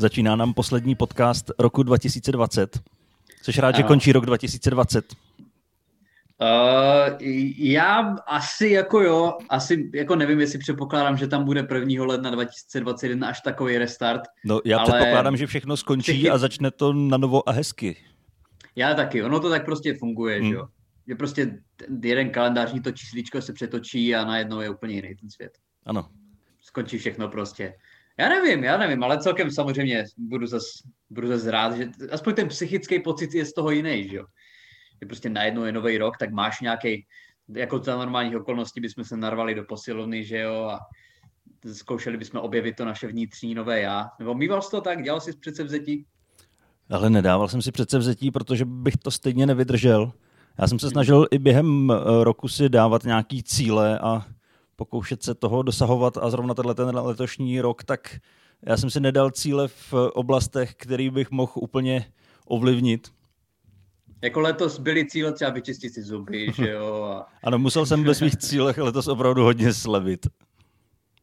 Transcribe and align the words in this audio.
Začíná 0.00 0.36
nám 0.36 0.54
poslední 0.54 0.94
podcast 0.94 1.50
roku 1.58 1.82
2020. 1.82 2.80
Což 3.42 3.58
rád, 3.58 3.68
ano. 3.68 3.76
že 3.76 3.82
končí 3.82 4.12
rok 4.12 4.26
2020. 4.26 5.12
Uh, 6.40 7.16
já 7.58 8.16
asi 8.26 8.68
jako 8.68 9.00
jo, 9.00 9.38
asi 9.48 9.90
jako 9.94 10.16
nevím, 10.16 10.40
jestli 10.40 10.58
předpokládám, 10.58 11.16
že 11.16 11.26
tam 11.28 11.44
bude 11.44 11.68
1. 11.74 12.06
ledna 12.06 12.30
2021 12.30 13.28
až 13.28 13.40
takový 13.40 13.78
restart. 13.78 14.22
No 14.44 14.60
já 14.64 14.78
ale... 14.78 14.86
předpokládám, 14.86 15.36
že 15.36 15.46
všechno 15.46 15.76
skončí 15.76 16.12
Všichni... 16.12 16.30
a 16.30 16.38
začne 16.38 16.70
to 16.70 16.92
na 16.92 17.16
novo 17.16 17.48
a 17.48 17.52
hezky. 17.52 17.96
Já 18.76 18.94
taky, 18.94 19.22
ono 19.22 19.40
to 19.40 19.50
tak 19.50 19.64
prostě 19.64 19.94
funguje, 19.94 20.40
hmm. 20.40 20.48
že 20.48 20.54
jo. 20.54 20.68
Že 21.08 21.14
prostě 21.14 21.58
jeden 22.02 22.30
kalendářní 22.30 22.80
to 22.80 22.92
čísličko 22.92 23.42
se 23.42 23.52
přetočí 23.52 24.14
a 24.14 24.24
najednou 24.24 24.60
je 24.60 24.70
úplně 24.70 24.94
jiný 24.94 25.14
ten 25.20 25.30
svět. 25.30 25.52
Ano. 25.86 26.08
Skončí 26.60 26.98
všechno 26.98 27.28
prostě. 27.28 27.74
Já 28.18 28.28
nevím, 28.28 28.64
já 28.64 28.76
nevím, 28.76 29.02
ale 29.02 29.18
celkem 29.18 29.50
samozřejmě 29.50 30.04
budu 30.18 30.46
zase 30.46 30.68
budu 31.10 31.28
zas 31.28 31.46
rád, 31.46 31.76
že 31.76 31.90
aspoň 32.10 32.34
ten 32.34 32.48
psychický 32.48 33.00
pocit 33.00 33.34
je 33.34 33.44
z 33.44 33.52
toho 33.52 33.70
jiný, 33.70 34.08
že 34.08 34.16
jo. 34.16 34.24
Že 35.02 35.06
prostě 35.06 35.28
najednou 35.28 35.64
je 35.64 35.72
nový 35.72 35.98
rok, 35.98 36.18
tak 36.18 36.30
máš 36.30 36.60
nějaký, 36.60 37.06
jako 37.48 37.78
za 37.78 37.96
normálních 37.96 38.36
okolností 38.36 38.80
bychom 38.80 39.04
se 39.04 39.16
narvali 39.16 39.54
do 39.54 39.64
posilovny, 39.64 40.24
že 40.24 40.38
jo, 40.38 40.64
a 40.64 40.78
zkoušeli 41.72 42.16
bychom 42.16 42.40
objevit 42.40 42.76
to 42.76 42.84
naše 42.84 43.06
vnitřní 43.06 43.54
nové 43.54 43.80
já. 43.80 44.08
Nebo 44.18 44.34
mýval 44.34 44.62
jsi 44.62 44.70
to 44.70 44.80
tak, 44.80 45.02
dělal 45.02 45.20
jsi 45.20 45.32
předsevzetí? 45.32 46.06
Ale 46.90 47.10
nedával 47.10 47.48
jsem 47.48 47.62
si 47.62 47.72
předsevzetí, 47.72 48.30
protože 48.30 48.64
bych 48.64 48.96
to 48.96 49.10
stejně 49.10 49.46
nevydržel. 49.46 50.12
Já 50.58 50.68
jsem 50.68 50.78
se 50.78 50.90
snažil 50.90 51.26
i 51.30 51.38
během 51.38 51.90
eh, 51.90 52.24
roku 52.24 52.48
si 52.48 52.68
dávat 52.68 53.04
nějaký 53.04 53.42
cíle 53.42 53.98
a 53.98 54.26
pokoušet 54.78 55.22
se 55.22 55.34
toho 55.34 55.62
dosahovat 55.62 56.16
a 56.16 56.30
zrovna 56.30 56.54
tenhle 56.54 56.74
ten 56.74 56.96
letošní 56.96 57.60
rok, 57.60 57.84
tak 57.84 58.18
já 58.62 58.76
jsem 58.76 58.90
si 58.90 59.00
nedal 59.00 59.30
cíle 59.30 59.68
v 59.68 59.94
oblastech, 60.14 60.74
který 60.74 61.10
bych 61.10 61.30
mohl 61.30 61.52
úplně 61.54 62.12
ovlivnit. 62.46 63.08
Jako 64.22 64.40
letos 64.40 64.78
byly 64.78 65.06
cíle 65.06 65.32
třeba 65.32 65.50
vyčistit 65.50 65.94
si 65.94 66.02
zuby, 66.02 66.52
že 66.56 66.70
jo? 66.70 67.02
A... 67.02 67.26
ano, 67.44 67.58
musel 67.58 67.86
jsem 67.86 68.04
ve 68.04 68.14
svých 68.14 68.36
cílech 68.36 68.78
letos 68.78 69.08
opravdu 69.08 69.42
hodně 69.42 69.72
slevit. 69.72 70.26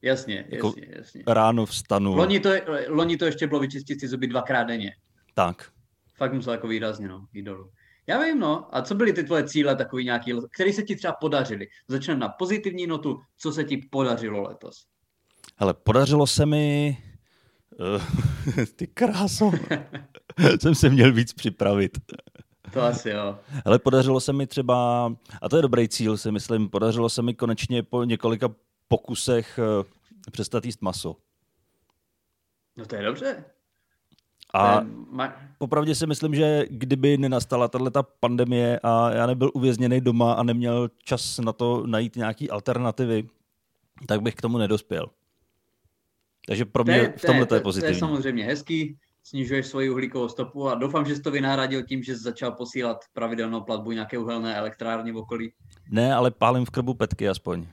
Jasně, 0.02 0.45
jako 0.50 0.67
jasně, 0.67 0.88
jasně. 0.97 1.23
Ráno 1.28 1.66
vstanu. 1.66 2.16
Loni 2.16 2.40
to, 2.40 2.50
loni 2.88 3.17
to 3.17 3.25
ještě 3.25 3.47
bylo 3.47 3.59
vyčistit 3.59 4.00
si 4.00 4.08
zuby 4.08 4.28
dvakrát 4.28 4.64
denně. 4.64 4.95
Tak. 5.34 5.72
Fakt 6.16 6.34
musel 6.34 6.53
jako 6.53 6.67
výrazně, 6.67 7.08
no, 7.08 7.28
jít 7.34 7.44
dolů. 7.44 7.69
Já 8.08 8.23
vím, 8.23 8.39
no. 8.39 8.75
A 8.75 8.81
co 8.81 8.95
byly 8.95 9.14
ty 9.14 9.23
tvoje 9.23 9.48
cíle, 9.48 9.75
takový 9.75 10.06
nějaký, 10.06 10.34
které 10.53 10.73
se 10.73 10.84
ti 10.84 10.95
třeba 10.95 11.14
podařily? 11.14 11.67
Začneme 11.88 12.20
na 12.20 12.30
pozitivní 12.30 12.88
notu. 12.88 13.20
Co 13.38 13.52
se 13.52 13.64
ti 13.64 13.78
podařilo 13.78 14.42
letos? 14.42 14.86
Hele, 15.56 15.73
podařilo 15.73 16.28
se 16.28 16.45
mi... 16.45 16.97
Uh, 17.80 18.66
ty 18.75 18.88
kráso. 18.88 19.52
jsem 20.62 20.75
se 20.75 20.89
měl 20.89 21.14
víc 21.14 21.34
připravit. 21.34 21.97
To 22.73 22.81
asi 22.81 23.09
jo. 23.09 23.39
Ale 23.66 23.80
podařilo 23.80 24.19
se 24.19 24.34
mi 24.34 24.47
třeba, 24.47 25.06
a 25.42 25.50
to 25.50 25.56
je 25.56 25.62
dobrý 25.62 25.90
cíl, 25.90 26.17
si 26.17 26.31
myslím, 26.31 26.69
podařilo 26.69 27.09
se 27.09 27.22
mi 27.22 27.34
konečně 27.34 27.84
po 27.84 28.03
několika 28.03 28.50
pokusech 28.88 29.59
uh, 29.80 30.31
přestat 30.31 30.66
jíst 30.66 30.81
maso. 30.81 31.16
No 32.78 32.86
to 32.86 32.95
je 32.95 33.03
dobře. 33.03 33.45
A 34.56 34.86
popravdě 35.58 35.95
si 35.95 36.08
myslím, 36.08 36.36
že 36.36 36.66
kdyby 36.70 37.17
nenastala 37.17 37.67
tato 37.67 38.03
pandemie 38.20 38.80
a 38.84 39.12
já 39.12 39.25
nebyl 39.25 39.52
uvězněný 39.53 40.02
doma 40.02 40.34
a 40.34 40.44
neměl 40.44 40.90
čas 41.03 41.40
na 41.40 41.53
to 41.53 41.88
najít 41.88 42.16
nějaký 42.16 42.50
alternativy, 42.50 43.28
tak 44.07 44.22
bych 44.22 44.35
k 44.35 44.41
tomu 44.41 44.57
nedospěl. 44.57 45.09
Takže 46.47 46.66
pro 46.66 46.84
mě 46.84 47.13
v 47.18 47.22
tomhle 47.22 47.46
to 47.46 47.56
je 47.56 47.62
pozitivní. 47.62 48.00
To 48.00 48.06
je 48.06 48.09
samozřejmě 48.09 48.46
hezký, 48.46 48.97
snižuješ 49.24 49.68
svoji 49.68 49.90
uhlíkovou 49.90 50.29
stopu 50.29 50.69
a 50.69 50.75
doufám, 50.75 51.06
že 51.06 51.16
jsi 51.16 51.22
to 51.22 51.31
vynahradil 51.31 51.84
tím, 51.84 52.03
že 52.03 52.16
jsi 52.16 52.24
začal 52.24 52.52
posílat 52.52 52.97
pravidelnou 53.13 53.62
platbu 53.62 53.91
nějaké 53.91 54.18
uhelné 54.18 54.56
elektrárny 54.56 55.12
v 55.12 55.18
okolí. 55.18 55.53
Ne, 55.90 56.16
ale 56.16 56.31
pálím 56.31 56.66
v 56.66 56.69
krbu 56.69 56.94
petky 56.94 57.29
aspoň. 57.29 57.68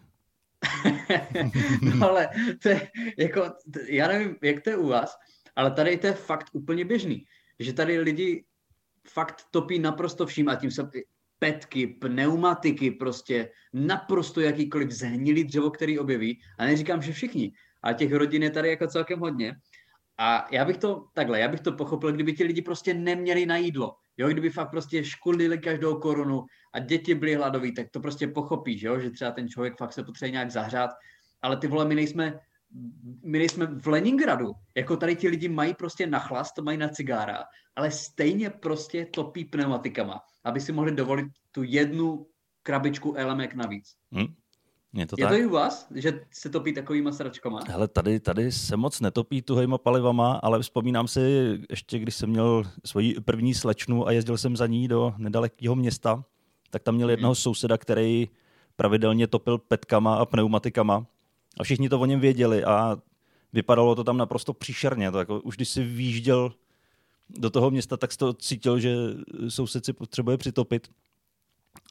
no 1.83 2.11
ale 2.11 2.29
to 2.63 2.69
je, 2.69 2.91
jako, 3.19 3.45
já 3.89 4.09
nevím, 4.09 4.37
jak 4.43 4.61
to 4.61 4.71
je 4.71 4.77
u 4.77 4.89
vás, 4.89 5.17
ale 5.57 5.71
tady 5.71 5.97
to 5.97 6.07
je 6.07 6.13
fakt 6.13 6.47
úplně 6.53 6.85
běžný, 6.85 7.25
že 7.59 7.73
tady 7.73 7.99
lidi 7.99 8.45
fakt 9.09 9.47
topí 9.51 9.79
naprosto 9.79 10.27
vším 10.27 10.49
a 10.49 10.55
tím 10.55 10.71
se 10.71 10.91
petky, 11.39 11.87
pneumatiky, 11.87 12.91
prostě 12.91 13.51
naprosto 13.73 14.41
jakýkoliv 14.41 14.91
zhnilý 14.91 15.45
dřevo, 15.45 15.71
který 15.71 15.99
objeví. 15.99 16.41
A 16.59 16.65
neříkám, 16.65 17.03
že 17.03 17.13
všichni, 17.13 17.53
ale 17.83 17.95
těch 17.95 18.13
rodin 18.13 18.43
je 18.43 18.51
tady 18.51 18.69
jako 18.69 18.87
celkem 18.87 19.21
hodně. 19.21 19.57
A 20.19 20.47
já 20.51 20.65
bych 20.65 20.77
to, 20.77 21.07
takhle, 21.15 21.41
já 21.41 21.49
bych 21.49 21.61
to 21.61 21.73
pochopil, 21.73 22.13
kdyby 22.13 22.33
ti 22.33 22.45
lidi 22.45 22.63
prostě 22.63 22.95
neměli 22.95 23.47
na 23.47 23.57
jídlo. 23.57 23.95
Jo, 24.17 24.29
kdyby 24.29 24.51
fakt 24.51 24.71
prostě 24.71 25.05
škulili 25.05 25.59
každou 25.59 25.99
korunu 25.99 26.47
a 26.73 26.79
děti 26.79 27.15
byly 27.15 27.35
hladoví, 27.35 27.75
tak 27.75 27.91
to 27.91 28.01
prostě 28.01 28.27
pochopíš, 28.27 28.83
jo, 28.83 29.01
že 29.01 29.11
třeba 29.11 29.31
ten 29.31 29.49
člověk 29.49 29.79
fakt 29.79 29.93
se 29.93 30.05
potřebuje 30.05 30.33
nějak 30.33 30.51
zahřát. 30.51 30.91
Ale 31.43 31.57
ty 31.57 31.67
vole, 31.67 31.85
my 31.85 31.95
nejsme 31.95 32.39
my 33.25 33.39
nejsme 33.39 33.67
v 33.67 33.87
Leningradu, 33.87 34.53
jako 34.77 34.97
tady 34.97 35.17
ti 35.17 35.29
lidi 35.29 35.49
mají 35.49 35.75
prostě 35.75 36.07
na 36.07 36.19
chlast, 36.19 36.59
mají 36.59 36.79
na 36.79 36.89
cigára, 36.89 37.45
ale 37.77 37.91
stejně 37.91 38.51
prostě 38.51 39.07
topí 39.07 39.45
pneumatikama, 39.45 40.21
aby 40.45 40.61
si 40.61 40.73
mohli 40.73 40.93
dovolit 40.93 41.27
tu 41.53 41.63
jednu 41.63 42.27
krabičku 42.63 43.15
elemek 43.15 43.55
navíc. 43.55 43.95
Hmm. 44.13 44.27
Je 44.95 45.07
to, 45.07 45.17
je 45.19 45.25
tak? 45.25 45.33
to 45.33 45.39
i 45.39 45.47
u 45.47 45.51
vás, 45.51 45.87
že 45.95 46.21
se 46.31 46.51
topí 46.51 46.73
takovýma 46.73 47.13
sračkama? 47.13 47.61
Hele, 47.69 47.89
tady, 47.89 48.21
tady 48.21 48.53
se 48.53 48.77
moc 48.77 49.01
netopí 49.01 49.43
tuhejma 49.43 49.79
palivama, 49.79 50.33
ale 50.33 50.63
vzpomínám 50.63 51.09
si 51.09 51.21
ještě, 51.71 51.99
když 51.99 52.15
jsem 52.15 52.31
měl 52.31 52.65
svoji 52.85 53.21
první 53.21 53.55
slečnu 53.55 54.07
a 54.07 54.13
jezdil 54.13 54.39
jsem 54.39 54.57
za 54.57 54.67
ní 54.67 54.89
do 54.89 55.15
nedalekého 55.19 55.75
města, 55.75 56.25
tak 56.71 56.83
tam 56.83 56.95
měl 56.95 57.11
jednoho 57.11 57.31
hmm. 57.31 57.35
souseda, 57.35 57.79
který 57.79 58.29
pravidelně 58.77 59.27
topil 59.27 59.59
petkama 59.59 60.17
a 60.17 60.27
pneumatikama 60.27 61.07
a 61.61 61.65
všichni 61.65 61.89
to 61.89 62.01
o 62.01 62.07
něm 62.07 62.21
věděli 62.21 62.65
a 62.65 62.97
vypadalo 63.53 63.95
to 63.95 64.05
tam 64.05 64.17
naprosto 64.17 64.53
příšerně. 64.53 65.11
To 65.11 65.19
jako, 65.19 65.41
už 65.41 65.57
když 65.57 65.69
si 65.69 65.85
výjížděl 65.85 66.53
do 67.29 67.51
toho 67.51 67.71
města, 67.71 67.97
tak 67.97 68.13
jsi 68.13 68.19
to 68.19 68.33
cítil, 68.33 68.79
že 68.79 68.97
soused 69.49 69.85
si 69.85 69.93
potřebuje 69.93 70.37
přitopit. 70.37 70.91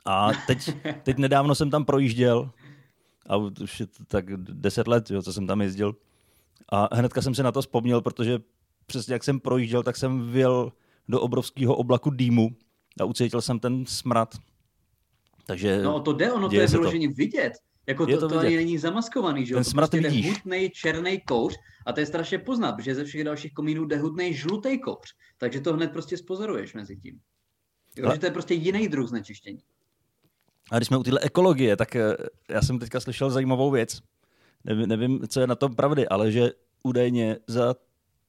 A 0.05 0.31
teď, 0.47 0.69
teď 1.03 1.17
nedávno 1.17 1.55
jsem 1.55 1.69
tam 1.69 1.85
projížděl, 1.85 2.51
a 3.29 3.37
už 3.37 3.79
je 3.79 3.87
to 3.87 4.05
tak 4.05 4.37
deset 4.37 4.87
let, 4.87 5.11
jo, 5.11 5.21
co 5.21 5.33
jsem 5.33 5.47
tam 5.47 5.61
jezdil. 5.61 5.95
A 6.69 6.95
hnedka 6.95 7.21
jsem 7.21 7.35
se 7.35 7.43
na 7.43 7.51
to 7.51 7.61
vzpomněl, 7.61 8.01
protože 8.01 8.39
přesně 8.85 9.13
jak 9.13 9.23
jsem 9.23 9.39
projížděl, 9.39 9.83
tak 9.83 9.97
jsem 9.97 10.31
vyjel 10.31 10.71
do 11.07 11.21
obrovského 11.21 11.75
oblaku 11.75 12.09
dýmu 12.09 12.49
a 12.99 13.05
ucítil 13.05 13.41
jsem 13.41 13.59
ten 13.59 13.85
smrad. 13.85 14.35
Takže 15.45 15.81
no 15.81 15.99
to 15.99 16.13
jde, 16.13 16.33
ono 16.33 16.49
to 16.49 16.55
je 16.55 16.67
vyloženě 16.67 17.07
vidět. 17.07 17.53
Jako 17.87 18.05
to, 18.05 18.19
to, 18.19 18.29
to 18.29 18.39
ani 18.39 18.55
není 18.55 18.77
zamaskovaný, 18.77 19.45
že 19.45 19.53
jo? 19.53 19.57
Ten 19.57 19.63
smrad 19.63 19.91
prostě 19.91 20.09
vidíš. 20.09 20.29
hutnej 20.29 20.69
černý 20.69 21.21
kouř 21.21 21.55
a 21.85 21.93
to 21.93 21.99
je 21.99 22.05
strašně 22.05 22.39
poznat, 22.39 22.71
protože 22.71 22.95
ze 22.95 23.03
všech 23.03 23.23
dalších 23.23 23.53
komínů 23.53 23.85
jde 23.85 23.97
hutnej 23.97 24.33
žlutý 24.33 24.79
kouř. 24.79 25.13
Takže 25.37 25.61
to 25.61 25.73
hned 25.73 25.91
prostě 25.91 26.17
spozoruješ 26.17 26.73
mezi 26.73 26.97
tím. 26.97 27.19
Jo, 27.97 28.09
a... 28.09 28.13
že 28.13 28.19
to 28.19 28.25
je 28.25 28.31
prostě 28.31 28.53
jiný 28.53 28.87
druh 28.87 29.09
znečištění. 29.09 29.59
A 30.71 30.77
když 30.77 30.87
jsme 30.87 30.97
u 30.97 31.03
téhle 31.03 31.19
ekologie, 31.23 31.77
tak 31.77 31.95
eh, 31.95 32.15
já 32.49 32.61
jsem 32.61 32.79
teďka 32.79 32.99
slyšel 32.99 33.29
zajímavou 33.29 33.71
věc. 33.71 33.99
Nevím, 34.63 34.89
nevím, 34.89 35.27
co 35.27 35.39
je 35.39 35.47
na 35.47 35.55
tom 35.55 35.75
pravdy, 35.75 36.07
ale 36.07 36.31
že 36.31 36.51
údajně 36.83 37.37
za 37.47 37.75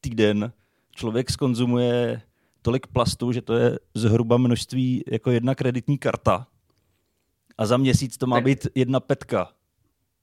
týden 0.01 0.53
člověk 0.91 1.31
skonzumuje 1.31 2.23
tolik 2.63 2.87
plastu, 2.87 3.33
že 3.33 3.43
to 3.43 3.55
je 3.55 3.79
zhruba 3.95 4.37
množství 4.37 5.05
jako 5.07 5.31
jedna 5.31 5.55
kreditní 5.55 5.99
karta 5.99 6.47
a 7.59 7.67
za 7.67 7.77
měsíc 7.77 8.17
to 8.17 8.27
má 8.27 8.37
tak, 8.37 8.45
být 8.45 8.67
jedna 8.75 9.01
petka. 9.01 9.53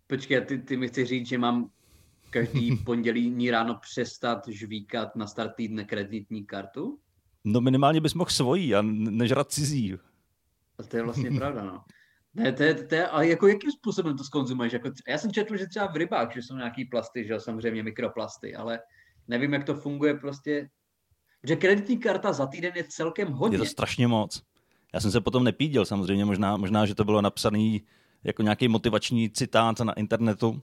Počkej, 0.08 0.42
ty, 0.42 0.58
ty 0.58 0.78
mi 0.78 0.88
chci 0.88 1.06
říct, 1.06 1.28
že 1.28 1.38
mám 1.38 1.70
každý 2.30 2.78
pondělí 2.86 3.52
ráno 3.52 3.76
přestat 3.76 4.48
žvíkat 4.48 5.16
na 5.16 5.28
start 5.28 5.56
týdne 5.56 5.86
kreditní 5.86 6.46
kartu? 6.46 7.00
No 7.44 7.62
minimálně 7.62 8.02
bys 8.02 8.14
mohl 8.14 8.30
svojí 8.30 8.76
a 8.76 8.81
nežrat 8.81 9.52
cizí. 9.52 9.98
A 10.80 10.84
to 10.84 10.98
je 10.98 11.04
vlastně 11.04 11.31
pravda, 11.38 11.64
no. 11.64 11.84
Ne, 12.34 12.54
to 12.54 12.64
je, 12.64 12.74
to 12.74 12.96
je, 12.96 13.08
ale 13.08 13.28
jako 13.28 13.48
jakým 13.48 13.72
způsobem 13.72 14.18
to 14.18 14.24
skonzumuješ? 14.24 14.74
Jako, 14.74 14.92
já 15.08 15.18
jsem 15.18 15.31
četl, 15.31 15.58
že 15.58 15.68
třeba 15.68 15.88
v 15.88 15.96
rybách, 15.96 16.34
že 16.34 16.42
jsou 16.42 16.56
nějaký 16.56 16.86
plasty, 16.86 17.28
že 17.28 17.40
samozřejmě 17.40 17.84
mikroplasty, 17.84 18.56
ale 18.56 18.80
nevím, 19.28 19.54
jak 19.54 19.64
to 19.64 19.76
funguje 19.76 20.14
prostě. 20.14 20.70
Že 21.44 21.56
kreditní 21.56 21.98
karta 21.98 22.34
za 22.34 22.48
týden 22.48 22.74
je 22.76 22.84
celkem 22.84 23.28
hodně. 23.31 23.56
Je 23.56 23.60
to 23.60 23.66
strašně 23.66 24.08
moc. 24.08 24.44
Já 24.94 25.00
jsem 25.00 25.12
se 25.12 25.21
potom 25.21 25.44
nepíděl 25.44 25.86
samozřejmě, 25.86 26.25
možná, 26.25 26.57
možná 26.57 26.86
že 26.86 26.95
to 26.95 27.03
bylo 27.03 27.21
napsaný 27.21 27.83
jako 28.24 28.41
nějaký 28.41 28.68
motivační 28.68 29.30
citát 29.30 29.80
na 29.80 29.94
internetu. 29.94 30.62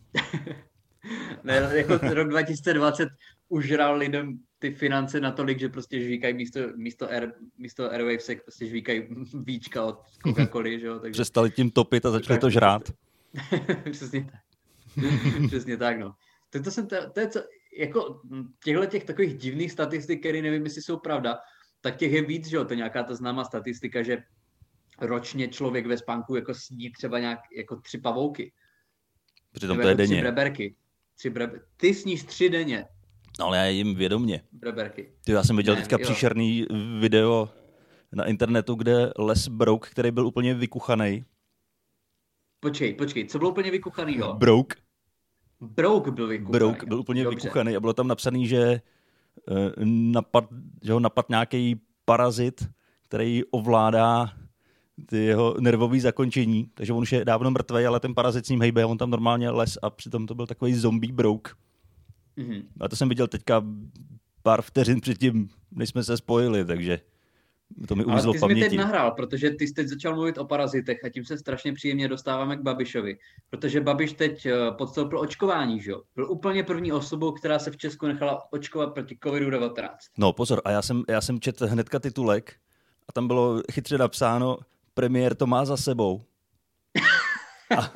ne, 1.44 1.70
jako 1.73 1.99
rok 2.14 2.28
2020 2.28 3.08
užral 3.49 3.96
lidem 3.96 4.38
ty 4.58 4.75
finance 4.75 5.20
natolik, 5.20 5.58
že 5.58 5.69
prostě 5.69 6.00
žvíkají 6.00 6.34
místo, 6.34 6.61
místo, 6.76 7.11
Air, 7.11 7.32
místo 7.58 7.93
Airwavesek, 7.93 8.43
prostě 8.43 8.67
žvíkají 8.67 9.08
víčka 9.34 9.84
od 9.84 9.99
Coca-Coly, 10.26 10.81
že 10.81 10.87
jo. 10.87 10.99
Takže... 11.00 11.12
Přestali 11.12 11.50
tím 11.50 11.70
topit 11.70 12.06
a 12.06 12.11
začali 12.11 12.38
to 12.38 12.50
žrát. 12.50 12.82
Přesně 13.90 14.25
tak. 14.25 14.40
Přesně 15.46 15.76
tak, 15.76 15.99
no. 15.99 16.14
To, 16.50 16.62
to, 16.62 16.70
jsem, 16.70 16.87
to, 16.87 16.96
to 17.11 17.20
je 17.20 17.29
co, 17.29 17.40
jako 17.79 18.20
těchto 18.64 18.87
těch 18.87 19.05
takových 19.05 19.37
divných 19.37 19.72
statistik, 19.72 20.20
které 20.20 20.43
nevím, 20.43 20.64
jestli 20.64 20.82
jsou 20.82 20.96
pravda, 20.96 21.38
tak 21.81 21.96
těch 21.96 22.12
je 22.12 22.23
víc, 22.23 22.46
že 22.46 22.56
jo, 22.56 22.64
to 22.64 22.73
je 22.73 22.76
nějaká 22.76 23.02
ta 23.02 23.14
známá 23.14 23.44
statistika, 23.44 24.02
že 24.02 24.23
ročně 25.00 25.49
člověk 25.49 25.87
ve 25.87 25.99
spánku 25.99 26.37
jako 26.37 26.55
sní 26.55 26.90
třeba 26.90 27.19
nějak 27.19 27.38
jako 27.56 27.76
tři 27.76 27.99
pavouky. 27.99 28.52
Přitom 29.52 29.81
to 29.81 29.88
je 29.88 29.94
denně. 29.94 30.17
Tři 30.17 30.20
breberky. 30.23 30.76
Tři 31.14 31.31
brebe... 31.31 31.61
Ty 31.76 31.94
sníš 31.94 32.25
tři 32.25 32.50
denně. 32.50 32.84
No 33.38 33.46
ale 33.46 33.58
já 33.58 33.64
jim 33.67 33.94
vědomně. 33.94 34.43
Breberky. 34.52 35.12
Ty, 35.25 35.32
já 35.32 35.44
jsem 35.44 35.56
viděl 35.56 35.75
ne, 35.75 35.81
teďka 35.81 35.96
jo. 36.00 36.05
příšerný 36.05 36.67
video 37.00 37.49
na 38.12 38.25
internetu, 38.25 38.75
kde 38.75 39.12
Les 39.19 39.49
Broke, 39.49 39.90
který 39.90 40.11
byl 40.11 40.26
úplně 40.26 40.55
vykuchaný. 40.55 41.25
Počkej, 42.61 42.94
počkej, 42.94 43.26
co 43.26 43.38
bylo 43.38 43.50
úplně 43.50 43.70
vykuchaný, 43.70 44.17
jo? 44.17 44.34
Broke. 44.34 44.76
Broke 45.61 46.11
byl 46.11 46.26
vykuchaný. 46.26 46.58
Broke 46.58 46.87
byl 46.87 47.00
úplně 47.00 47.25
Dobře. 47.25 47.37
vykuchaný 47.37 47.76
a 47.76 47.81
bylo 47.81 47.93
tam 47.93 48.08
napsaný, 48.08 48.49
že 48.49 48.81
napad, 49.85 50.44
že 50.83 50.93
ho 50.93 51.00
napad 51.00 51.29
nějaký 51.29 51.81
parazit, 52.05 52.69
který 53.03 53.44
ovládá 53.44 54.33
ty 55.06 55.17
jeho 55.17 55.55
nervové 55.61 56.00
zakončení, 56.00 56.71
takže 56.75 56.93
on 56.93 57.03
už 57.03 57.12
je 57.12 57.25
dávno 57.25 57.50
mrtvý, 57.50 57.87
ale 57.87 58.00
ten 58.00 58.15
parazit 58.15 58.47
s 58.47 58.49
ním 58.49 58.61
hejbe, 58.61 58.85
on 58.85 58.99
tam 58.99 59.11
normálně 59.11 59.50
les 59.50 59.79
a 59.83 59.91
přitom 59.91 60.27
to 60.27 60.35
byl 60.35 60.47
takový 60.47 60.75
zombie 60.75 61.12
brouk. 61.12 61.56
Mm-hmm. 62.38 62.62
A 62.81 62.88
to 62.88 62.97
jsem 62.97 63.09
viděl 63.09 63.27
teďka 63.27 63.65
pár 64.43 64.62
vteřin 64.62 65.00
předtím, 65.00 65.49
než 65.71 65.89
jsme 65.89 66.05
se 66.05 66.17
spojili, 66.17 66.65
takže 66.65 67.00
to 67.89 67.97
mi 67.97 68.05
Ale 68.05 68.23
ty 68.33 68.39
jsi 68.39 68.47
mi 68.47 68.61
teď 68.61 68.77
nahrál, 68.77 69.11
protože 69.11 69.51
ty 69.51 69.67
jsi 69.67 69.75
teď 69.75 69.89
začal 69.89 70.15
mluvit 70.15 70.39
o 70.39 70.45
parazitech 70.45 71.05
a 71.05 71.09
tím 71.09 71.25
se 71.25 71.39
strašně 71.39 71.73
příjemně 71.73 72.09
dostáváme 72.09 72.57
k 72.57 72.61
Babišovi. 72.61 73.19
Protože 73.51 73.81
Babiš 73.81 74.13
teď 74.13 74.47
eh, 74.47 74.55
podstoupil 74.79 75.21
očkování, 75.21 75.81
že 75.81 75.91
jo? 75.91 76.03
Byl 76.15 76.31
úplně 76.31 76.63
první 76.63 76.93
osobou, 76.93 77.33
která 77.33 77.59
se 77.59 77.71
v 77.71 77.77
Česku 77.77 78.07
nechala 78.07 78.53
očkovat 78.53 78.95
proti 78.95 79.19
COVID-19. 79.25 79.89
No 80.19 80.33
pozor, 80.33 80.63
a 80.65 80.71
já 80.71 80.83
jsem, 80.83 81.03
já 81.09 81.21
jsem 81.21 81.41
četl 81.41 81.67
hnedka 81.67 81.99
titulek 81.99 82.55
a 83.09 83.13
tam 83.13 83.27
bylo 83.27 83.63
chytře 83.73 83.99
napsáno, 83.99 84.59
premiér 84.95 85.35
to 85.35 85.47
má 85.47 85.65
za 85.65 85.77
sebou. 85.77 86.23
A, 87.79 87.83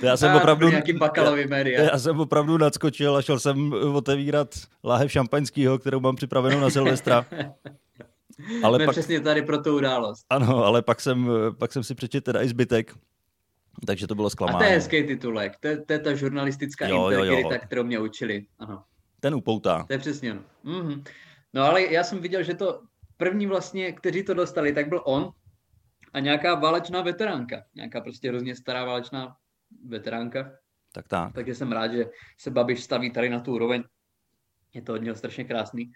to 0.00 0.06
já 0.06 0.16
jsem 0.16 0.30
a, 0.30 0.36
opravdu, 0.36 0.68
nějaký 0.68 0.92
bakalový 0.92 1.46
média. 1.46 1.82
Já, 1.82 1.90
já 1.90 1.98
jsem 1.98 2.20
opravdu 2.20 2.58
nadskočil 2.58 3.16
a 3.16 3.22
šel 3.22 3.38
jsem 3.38 3.72
otevírat 3.72 4.48
láhev 4.84 5.12
šampaňského, 5.12 5.78
kterou 5.78 6.00
mám 6.00 6.16
připravenou 6.16 6.60
na 6.60 6.70
Silvestra. 6.70 7.26
Ale 8.62 8.78
pak, 8.78 8.90
přesně 8.90 9.20
tady 9.20 9.42
pro 9.42 9.62
tu 9.62 9.76
událost. 9.76 10.26
Ano, 10.30 10.64
ale 10.64 10.82
pak 10.82 11.00
jsem, 11.00 11.30
pak 11.58 11.72
jsem 11.72 11.84
si 11.84 11.94
přečetl 11.94 12.24
teda 12.24 12.42
i 12.42 12.48
zbytek, 12.48 12.94
takže 13.86 14.06
to 14.06 14.14
bylo 14.14 14.30
zklamání. 14.30 14.56
A 14.56 14.58
to 14.58 14.64
je 14.64 14.70
hezký 14.70 15.02
titulek, 15.02 15.56
to 15.60 15.68
je, 15.68 15.80
to 15.80 15.92
je 15.92 15.98
ta 15.98 16.14
žurnalistická 16.14 16.88
jo, 16.88 17.10
integrita, 17.10 17.58
kterou 17.58 17.84
mě 17.84 17.98
učili. 17.98 18.46
Ano. 18.58 18.84
Ten 19.20 19.34
upoutá. 19.34 19.84
To 19.86 19.92
je 19.92 19.98
přesně 19.98 20.32
ono. 20.32 20.42
Mm-hmm. 20.64 21.04
No 21.52 21.62
ale 21.62 21.82
já 21.82 22.04
jsem 22.04 22.18
viděl, 22.18 22.42
že 22.42 22.54
to 22.54 22.82
první 23.16 23.46
vlastně, 23.46 23.92
kteří 23.92 24.22
to 24.22 24.34
dostali, 24.34 24.72
tak 24.72 24.88
byl 24.88 25.02
on 25.04 25.30
a 26.12 26.20
nějaká 26.20 26.54
válečná 26.54 27.02
veteránka. 27.02 27.62
Nějaká 27.74 28.00
prostě 28.00 28.28
hrozně 28.28 28.56
stará 28.56 28.84
válečná 28.84 29.36
veteránka. 29.86 30.52
Tak 30.92 31.08
tak. 31.08 31.32
Takže 31.32 31.54
jsem 31.54 31.72
rád, 31.72 31.92
že 31.92 32.06
se 32.38 32.50
Babiš 32.50 32.82
staví 32.82 33.10
tady 33.10 33.28
na 33.28 33.40
tu 33.40 33.52
úroveň. 33.52 33.82
Je 34.74 34.82
to 34.82 34.94
od 34.94 35.02
něho 35.02 35.16
strašně 35.16 35.44
krásný. 35.44 35.92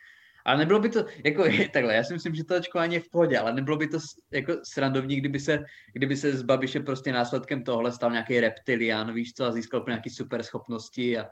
Ale 0.48 0.58
nebylo 0.58 0.80
by 0.80 0.88
to, 0.88 1.04
jako 1.24 1.44
takhle, 1.72 1.94
já 1.94 2.04
si 2.04 2.12
myslím, 2.12 2.34
že 2.34 2.44
to 2.44 2.56
očkování 2.56 2.94
je 2.94 3.00
v 3.00 3.10
pohodě, 3.10 3.38
ale 3.38 3.52
nebylo 3.52 3.76
by 3.76 3.88
to 3.88 3.98
jako 4.30 4.52
srandovní, 4.62 5.16
kdyby 5.16 5.40
se, 5.40 5.64
kdyby 5.92 6.16
se 6.16 6.36
z 6.36 6.42
Babiše 6.42 6.80
prostě 6.80 7.12
následkem 7.12 7.64
tohle 7.64 7.92
stal 7.92 8.10
nějaký 8.10 8.40
reptilian, 8.40 9.14
víš 9.14 9.32
co, 9.34 9.44
a 9.44 9.52
získal 9.52 9.84
nějaké 9.86 10.10
super 10.10 10.42
schopnosti 10.42 11.18
a 11.18 11.26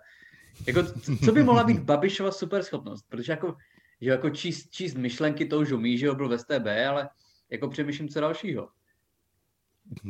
jako, 0.66 0.82
co 1.24 1.32
by 1.32 1.44
mohla 1.44 1.64
být 1.64 1.80
Babišova 1.80 2.30
super 2.30 2.62
schopnost? 2.62 3.04
Protože 3.08 3.32
jako, 3.32 3.56
že 4.00 4.10
jako 4.10 4.30
číst, 4.30 4.70
číst 4.70 4.94
myšlenky 4.94 5.46
to 5.46 5.58
už 5.58 5.72
umí, 5.72 5.98
že 5.98 6.08
ho 6.08 6.14
byl 6.14 6.28
ve 6.28 6.38
STB, 6.38 6.66
ale 6.88 7.08
jako 7.50 7.68
přemýšlím, 7.68 8.08
co 8.08 8.20
dalšího. 8.20 8.68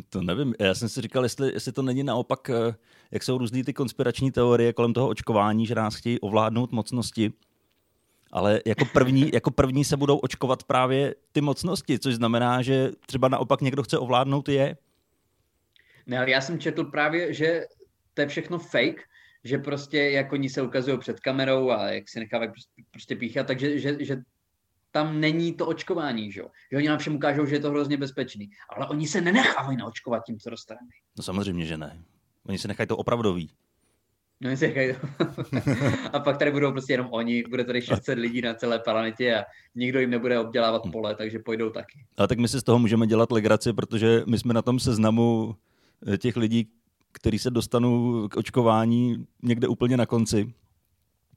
To 0.08 0.22
nevím, 0.22 0.54
já 0.60 0.74
jsem 0.74 0.88
si 0.88 1.00
říkal, 1.00 1.22
jestli, 1.22 1.52
jestli 1.52 1.72
to 1.72 1.82
není 1.82 2.02
naopak, 2.02 2.50
eh, 2.50 2.74
jak 3.10 3.22
jsou 3.22 3.38
různý 3.38 3.64
ty 3.64 3.72
konspirační 3.72 4.32
teorie 4.32 4.72
kolem 4.72 4.92
toho 4.92 5.08
očkování, 5.08 5.66
že 5.66 5.74
nás 5.74 5.94
chtějí 5.94 6.20
ovládnout 6.20 6.72
mocnosti, 6.72 7.32
ale 8.32 8.60
jako 8.66 8.84
první, 8.84 9.30
jako 9.34 9.50
první 9.50 9.84
se 9.84 9.96
budou 9.96 10.16
očkovat 10.18 10.64
právě 10.64 11.14
ty 11.32 11.40
mocnosti, 11.40 11.98
což 11.98 12.14
znamená, 12.14 12.62
že 12.62 12.90
třeba 13.06 13.28
naopak 13.28 13.60
někdo 13.60 13.82
chce 13.82 13.98
ovládnout 13.98 14.48
je. 14.48 14.76
Ne, 16.06 16.18
ale 16.18 16.30
já 16.30 16.40
jsem 16.40 16.58
četl 16.58 16.84
právě, 16.84 17.34
že 17.34 17.64
to 18.14 18.20
je 18.20 18.26
všechno 18.26 18.58
fake, 18.58 19.02
že 19.44 19.58
prostě 19.58 19.98
jak 19.98 20.32
oni 20.32 20.50
se 20.50 20.62
ukazují 20.62 20.98
před 20.98 21.20
kamerou 21.20 21.70
a 21.70 21.88
jak 21.88 22.08
si 22.08 22.20
nechávají 22.20 22.50
prostě, 22.50 22.82
prostě 22.90 23.16
píchat, 23.16 23.46
takže 23.46 23.78
že, 23.78 24.04
že 24.04 24.16
tam 24.90 25.20
není 25.20 25.54
to 25.54 25.66
očkování, 25.66 26.32
že 26.32 26.40
jo? 26.40 26.48
Že 26.70 26.76
oni 26.76 26.88
nám 26.88 26.98
všem 26.98 27.16
ukážou, 27.16 27.46
že 27.46 27.54
je 27.54 27.60
to 27.60 27.70
hrozně 27.70 27.96
bezpečný. 27.96 28.50
Ale 28.68 28.88
oni 28.88 29.08
se 29.08 29.20
nenechávají 29.20 29.76
naočkovat 29.76 30.24
tím, 30.26 30.38
co 30.38 30.50
dostaneme. 30.50 30.88
No 31.18 31.22
samozřejmě, 31.22 31.66
že 31.66 31.76
ne. 31.76 32.02
Oni 32.46 32.58
se 32.58 32.68
nechají 32.68 32.86
to 32.86 32.96
opravdový. 32.96 33.50
No 34.40 34.50
nechají 34.50 34.92
to. 35.18 35.26
a 36.12 36.20
pak 36.20 36.38
tady 36.38 36.50
budou 36.50 36.72
prostě 36.72 36.92
jenom 36.92 37.08
oni, 37.10 37.44
bude 37.50 37.64
tady 37.64 37.82
600 37.82 38.18
lidí 38.18 38.40
na 38.40 38.54
celé 38.54 38.78
planetě 38.78 39.36
a 39.36 39.44
nikdo 39.74 40.00
jim 40.00 40.10
nebude 40.10 40.38
obdělávat 40.38 40.86
hm. 40.86 40.90
pole, 40.90 41.14
takže 41.14 41.38
pojdou 41.38 41.70
taky. 41.70 41.98
A 42.16 42.26
tak 42.26 42.38
my 42.38 42.48
si 42.48 42.60
z 42.60 42.62
toho 42.62 42.78
můžeme 42.78 43.06
dělat 43.06 43.32
legraci, 43.32 43.72
protože 43.72 44.22
my 44.26 44.38
jsme 44.38 44.54
na 44.54 44.62
tom 44.62 44.78
seznamu 44.78 45.56
eh, 46.12 46.18
těch 46.18 46.36
lidí, 46.36 46.68
kteří 47.12 47.38
se 47.38 47.50
dostanou 47.50 48.28
k 48.28 48.36
očkování 48.36 49.26
někde 49.42 49.68
úplně 49.68 49.96
na 49.96 50.06
konci. 50.06 50.54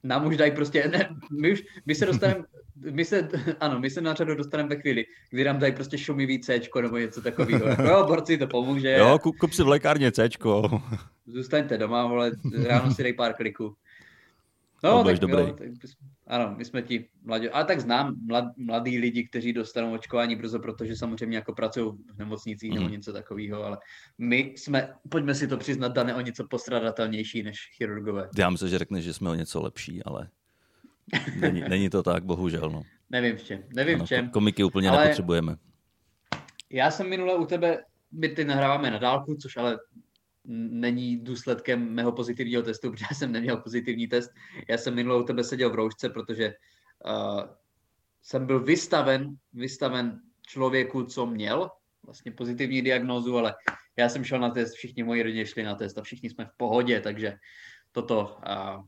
Nám 0.02 0.26
už 0.26 0.36
dají 0.36 0.52
prostě, 0.52 0.88
ne, 0.88 1.08
my, 1.40 1.52
už, 1.52 1.62
my 1.86 1.94
se 1.94 2.06
dostaneme 2.06 2.44
my 2.90 3.04
se, 3.04 3.28
ano, 3.60 3.80
my 3.80 3.90
se 3.90 4.00
na 4.00 4.14
řadu 4.14 4.34
dostaneme 4.34 4.68
ve 4.68 4.80
chvíli, 4.80 5.06
kdy 5.30 5.44
nám 5.44 5.58
dají 5.58 5.72
prostě 5.72 5.98
šumivý 5.98 6.40
C 6.40 6.60
nebo 6.80 6.96
něco 6.98 7.22
takového. 7.22 7.66
jo, 7.88 8.04
borci, 8.06 8.38
to 8.38 8.46
pomůže. 8.46 8.90
Jo, 8.90 9.18
kup 9.18 9.52
si 9.52 9.62
v 9.62 9.68
lékárně 9.68 10.12
C. 10.12 10.28
Zůstaňte 11.26 11.78
doma, 11.78 12.06
vole, 12.06 12.30
ráno 12.66 12.94
si 12.94 13.02
dej 13.02 13.12
pár 13.12 13.34
kliků. 13.34 13.74
No, 14.84 15.04
tak, 15.04 15.18
dobrý. 15.18 15.42
Jo, 15.42 15.52
tak, 15.58 15.68
ano, 16.26 16.54
my 16.58 16.64
jsme 16.64 16.82
ti 16.82 17.08
mladí, 17.22 17.48
ale 17.48 17.64
tak 17.64 17.80
znám 17.80 18.16
mlad, 18.26 18.44
mladý 18.56 18.98
lidi, 18.98 19.28
kteří 19.28 19.52
dostanou 19.52 19.94
očkování 19.94 20.36
brzo, 20.36 20.58
protože 20.58 20.96
samozřejmě 20.96 21.36
jako 21.36 21.52
pracují 21.52 21.92
v 22.14 22.18
nemocnicích 22.18 22.70
mm. 22.70 22.74
nebo 22.74 22.84
mhm. 22.84 22.92
něco 22.92 23.12
takového, 23.12 23.64
ale 23.64 23.78
my 24.18 24.54
jsme, 24.56 24.94
pojďme 25.08 25.34
si 25.34 25.48
to 25.48 25.56
přiznat, 25.56 25.92
dané 25.92 26.14
o 26.14 26.20
něco 26.20 26.46
postradatelnější 26.50 27.42
než 27.42 27.58
chirurgové. 27.76 28.28
Já 28.38 28.50
myslím, 28.50 28.68
že 28.68 28.78
řekneš, 28.78 29.04
že 29.04 29.14
jsme 29.14 29.30
o 29.30 29.34
něco 29.34 29.62
lepší, 29.62 30.02
ale 30.02 30.28
Není, 31.40 31.60
není 31.68 31.90
to 31.90 32.02
tak, 32.02 32.24
bohužel. 32.24 32.70
No. 32.70 32.82
Nevím 33.10 33.36
v 33.36 33.42
čem. 33.42 33.62
Nevím 33.74 33.94
ano, 33.94 34.04
v 34.04 34.08
čem. 34.08 34.30
Komiky 34.30 34.64
úplně 34.64 34.88
ale 34.88 35.00
nepotřebujeme. 35.00 35.56
Já 36.70 36.90
jsem 36.90 37.08
minule 37.08 37.34
u 37.34 37.46
tebe, 37.46 37.84
my 38.12 38.28
ty 38.28 38.44
nahráváme 38.44 38.90
na 38.90 38.98
dálku, 38.98 39.34
což 39.34 39.56
ale 39.56 39.78
není 40.50 41.16
důsledkem 41.16 41.94
mého 41.94 42.12
pozitivního 42.12 42.62
testu, 42.62 42.90
protože 42.90 43.04
já 43.10 43.16
jsem 43.16 43.32
neměl 43.32 43.56
pozitivní 43.56 44.08
test. 44.08 44.30
Já 44.68 44.78
jsem 44.78 44.94
minule 44.94 45.22
u 45.22 45.24
tebe 45.24 45.44
seděl 45.44 45.70
v 45.70 45.74
roušce, 45.74 46.08
protože 46.08 46.54
uh, 47.06 47.42
jsem 48.22 48.46
byl 48.46 48.60
vystaven, 48.60 49.36
vystaven 49.52 50.20
člověku, 50.46 51.04
co 51.04 51.26
měl 51.26 51.70
vlastně 52.02 52.32
pozitivní 52.32 52.82
diagnózu, 52.82 53.38
ale 53.38 53.54
já 53.96 54.08
jsem 54.08 54.24
šel 54.24 54.38
na 54.38 54.50
test, 54.50 54.72
všichni 54.72 55.02
moji 55.02 55.22
rodiče 55.22 55.46
šli 55.46 55.62
na 55.62 55.74
test 55.74 55.98
a 55.98 56.02
všichni 56.02 56.30
jsme 56.30 56.44
v 56.44 56.56
pohodě, 56.56 57.00
takže 57.00 57.36
toto 57.92 58.36
uh, 58.46 58.84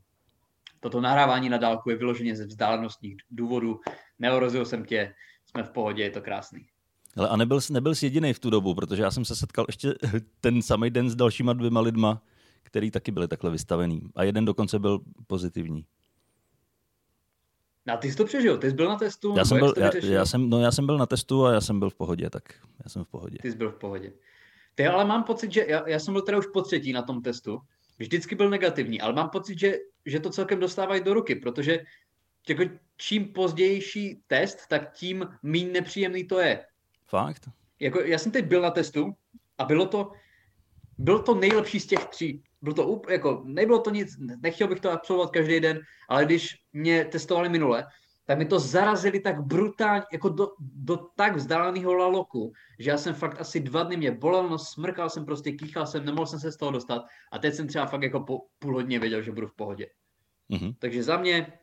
toto 0.83 1.01
nahrávání 1.01 1.49
na 1.49 1.59
dálku 1.59 1.91
je 1.91 1.97
vyloženě 1.97 2.37
ze 2.37 2.47
vzdálenostních 2.47 3.17
důvodů. 3.31 3.81
Neorozil 4.19 4.67
jsem 4.67 4.85
tě, 4.85 5.15
jsme 5.47 5.63
v 5.63 5.71
pohodě, 5.71 6.03
je 6.03 6.11
to 6.11 6.23
krásný. 6.23 6.67
Ale 7.17 7.29
a 7.29 7.37
nebyl, 7.37 7.61
nebyl 7.71 7.95
jsi 7.95 8.07
jediný 8.07 8.33
v 8.33 8.39
tu 8.39 8.51
dobu, 8.51 8.75
protože 8.75 9.03
já 9.03 9.11
jsem 9.11 9.25
se 9.25 9.37
setkal 9.37 9.65
ještě 9.69 9.95
ten 10.41 10.63
samý 10.63 10.91
den 10.91 11.11
s 11.11 11.15
dalšíma 11.15 11.53
dvěma 11.53 11.81
lidma, 11.81 12.23
který 12.63 12.91
taky 12.91 13.13
byli 13.13 13.29
takhle 13.29 13.51
vystavený. 13.51 14.01
A 14.15 14.23
jeden 14.25 14.45
dokonce 14.45 14.79
byl 14.79 15.01
pozitivní. 15.27 15.85
A 17.93 17.97
ty 17.97 18.11
jsi 18.11 18.17
to 18.17 18.25
přežil, 18.25 18.59
ty 18.59 18.71
jsi 18.71 18.77
byl 18.77 18.89
na 18.89 18.97
testu? 18.97 19.35
Já 19.37 19.45
jsem 19.45 19.59
byl, 19.59 19.75
já, 19.77 19.91
já, 20.03 20.27
jsem, 20.27 20.51
no, 20.51 20.61
já 20.61 20.73
jsem 20.73 20.87
byl 20.87 20.99
na 20.99 21.07
testu 21.07 21.47
a 21.47 21.53
já 21.53 21.61
jsem 21.61 21.79
byl 21.79 21.91
v 21.91 21.95
pohodě, 21.95 22.31
tak 22.31 22.43
já 22.85 22.91
jsem 22.91 23.05
v 23.05 23.09
pohodě. 23.09 23.39
Ty 23.43 23.51
jsi 23.51 23.57
byl 23.57 23.71
v 23.71 23.79
pohodě. 23.79 24.13
Ty 24.75 24.87
ale 24.87 25.05
mám 25.05 25.25
pocit, 25.25 25.53
že 25.53 25.67
já, 25.69 25.89
já 25.89 25.99
jsem 25.99 26.15
byl 26.15 26.23
teda 26.23 26.39
už 26.39 26.47
po 26.47 26.63
třetí 26.63 26.93
na 26.93 27.03
tom 27.03 27.23
testu 27.23 27.61
vždycky 27.99 28.35
byl 28.35 28.51
negativní, 28.51 29.01
ale 29.01 29.13
mám 29.13 29.31
pocit, 29.31 29.59
že, 29.59 29.77
že 30.07 30.21
to 30.21 30.31
celkem 30.31 30.61
dostávají 30.61 31.05
do 31.05 31.15
ruky, 31.15 31.35
protože 31.35 31.81
jako 32.49 32.63
čím 32.97 33.33
pozdější 33.33 34.23
test, 34.27 34.59
tak 34.69 34.93
tím 34.93 35.29
méně 35.43 35.73
nepříjemný 35.73 36.25
to 36.25 36.41
je. 36.41 36.65
Fakt? 37.13 37.49
Jako, 37.81 38.01
já 38.01 38.19
jsem 38.19 38.33
teď 38.33 38.45
byl 38.47 38.63
na 38.63 38.71
testu 38.71 39.13
a 39.59 39.65
bylo 39.65 39.87
to, 39.87 40.13
bylo 40.99 41.23
to 41.23 41.35
nejlepší 41.35 41.81
z 41.81 41.87
těch 41.87 42.05
tří. 42.05 42.43
Bylo 42.63 42.75
to, 42.75 43.03
jako, 43.11 43.43
nebylo 43.45 43.79
to 43.79 43.91
nic, 43.91 44.17
nechtěl 44.43 44.69
bych 44.69 44.81
to 44.81 44.91
absolvovat 44.91 45.31
každý 45.31 45.61
den, 45.61 45.81
ale 46.09 46.25
když 46.25 46.57
mě 46.73 47.05
testovali 47.05 47.49
minule, 47.49 47.87
tak 48.25 48.39
mi 48.39 48.45
to 48.45 48.59
zarazili 48.59 49.21
tak 49.21 49.41
brutálně, 49.41 50.03
jako 50.13 50.29
do, 50.29 50.49
do 50.59 50.97
tak 50.97 51.37
vzdáleného 51.37 51.95
laloku, 51.95 52.53
že 52.79 52.91
já 52.91 52.99
jsem 52.99 53.15
fakt 53.15 53.41
asi 53.41 53.61
dva 53.61 53.83
dny 53.83 53.97
mě 53.97 54.11
bolel, 54.11 54.49
no 54.49 54.59
smrkal 54.59 55.11
jsem 55.11 55.25
prostě, 55.25 55.53
kýchal 55.53 55.87
jsem, 55.87 56.05
nemohl 56.05 56.27
jsem 56.27 56.41
se 56.41 56.53
z 56.53 56.57
toho 56.57 56.73
dostat 56.73 57.03
a 57.33 57.39
teď 57.39 57.55
jsem 57.55 57.67
třeba 57.69 57.87
fakt 57.87 58.03
jako 58.03 58.21
po 58.21 58.47
půl 58.59 58.75
hodině 58.75 58.99
věděl, 58.99 59.23
že 59.23 59.33
budu 59.33 59.47
v 59.47 59.57
pohodě. 59.57 59.87
Mm-hmm. 60.51 60.75
Takže 60.79 61.03
za 61.03 61.17
mě 61.17 61.59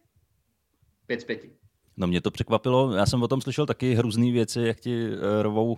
pět 1.05 1.21
z 1.21 1.25
pěti. 1.25 1.59
No 1.99 2.07
mě 2.07 2.21
to 2.21 2.31
překvapilo, 2.31 2.93
já 2.93 3.05
jsem 3.05 3.23
o 3.23 3.27
tom 3.27 3.41
slyšel 3.41 3.65
taky 3.65 3.95
hrůzné 3.95 4.31
věci, 4.31 4.61
jak 4.61 4.79
ti 4.79 5.09
uh, 5.09 5.15
rovou 5.41 5.77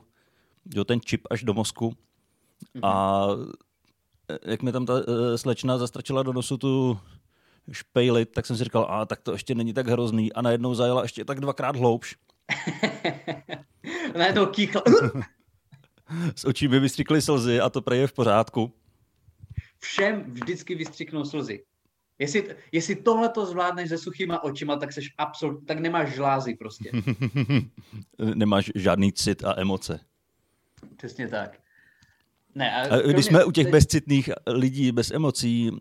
jo, 0.75 0.83
ten 0.83 1.01
čip 1.01 1.27
až 1.29 1.43
do 1.43 1.53
mozku 1.53 1.89
mm-hmm. 1.89 2.87
a 2.87 3.27
eh, 4.29 4.51
jak 4.51 4.61
mi 4.61 4.71
tam 4.71 4.85
ta 4.85 4.93
uh, 4.93 5.01
slečna 5.35 5.77
zastrčila 5.77 6.23
do 6.23 6.33
nosu 6.33 6.57
tu 6.57 6.99
špejlit, 7.71 8.31
tak 8.31 8.45
jsem 8.45 8.57
si 8.57 8.63
říkal, 8.63 8.87
a 8.89 9.05
tak 9.05 9.21
to 9.21 9.31
ještě 9.31 9.55
není 9.55 9.73
tak 9.73 9.87
hrozný 9.87 10.33
a 10.33 10.41
najednou 10.41 10.75
zajela 10.75 11.01
ještě 11.01 11.25
tak 11.25 11.39
dvakrát 11.39 11.75
hloubš. 11.75 12.15
najednou 14.17 14.45
kýchla. 14.45 14.81
Z 16.35 16.45
očí 16.45 16.67
by 16.67 16.79
vystřikly 16.79 17.21
slzy 17.21 17.59
a 17.59 17.69
to 17.69 17.81
prej 17.81 17.99
je 17.99 18.07
v 18.07 18.13
pořádku. 18.13 18.73
Všem 19.79 20.23
vždycky 20.23 20.75
vystřiknou 20.75 21.25
slzy. 21.25 21.63
Jestli, 22.21 22.55
jestli 22.71 22.95
tohle 22.95 23.29
to 23.29 23.45
zvládneš 23.45 23.89
se 23.89 23.97
suchýma 23.97 24.43
očima, 24.43 24.75
tak 24.75 24.93
seš 24.93 25.13
absolut, 25.17 25.65
tak 25.67 25.79
nemáš 25.79 26.15
žlázy 26.15 26.55
prostě. 26.55 26.91
nemáš 28.35 28.71
žádný 28.75 29.13
cit 29.13 29.43
a 29.43 29.61
emoce. 29.61 29.99
Přesně 30.97 31.27
tak. 31.27 31.59
Ne, 32.55 32.75
a, 32.75 32.95
a 32.95 32.97
když 32.97 33.25
jsme 33.25 33.45
u 33.45 33.51
těch 33.51 33.65
teď... 33.65 33.71
bezcitných 33.71 34.29
lidí, 34.47 34.91
bez 34.91 35.11
emocí, 35.11 35.71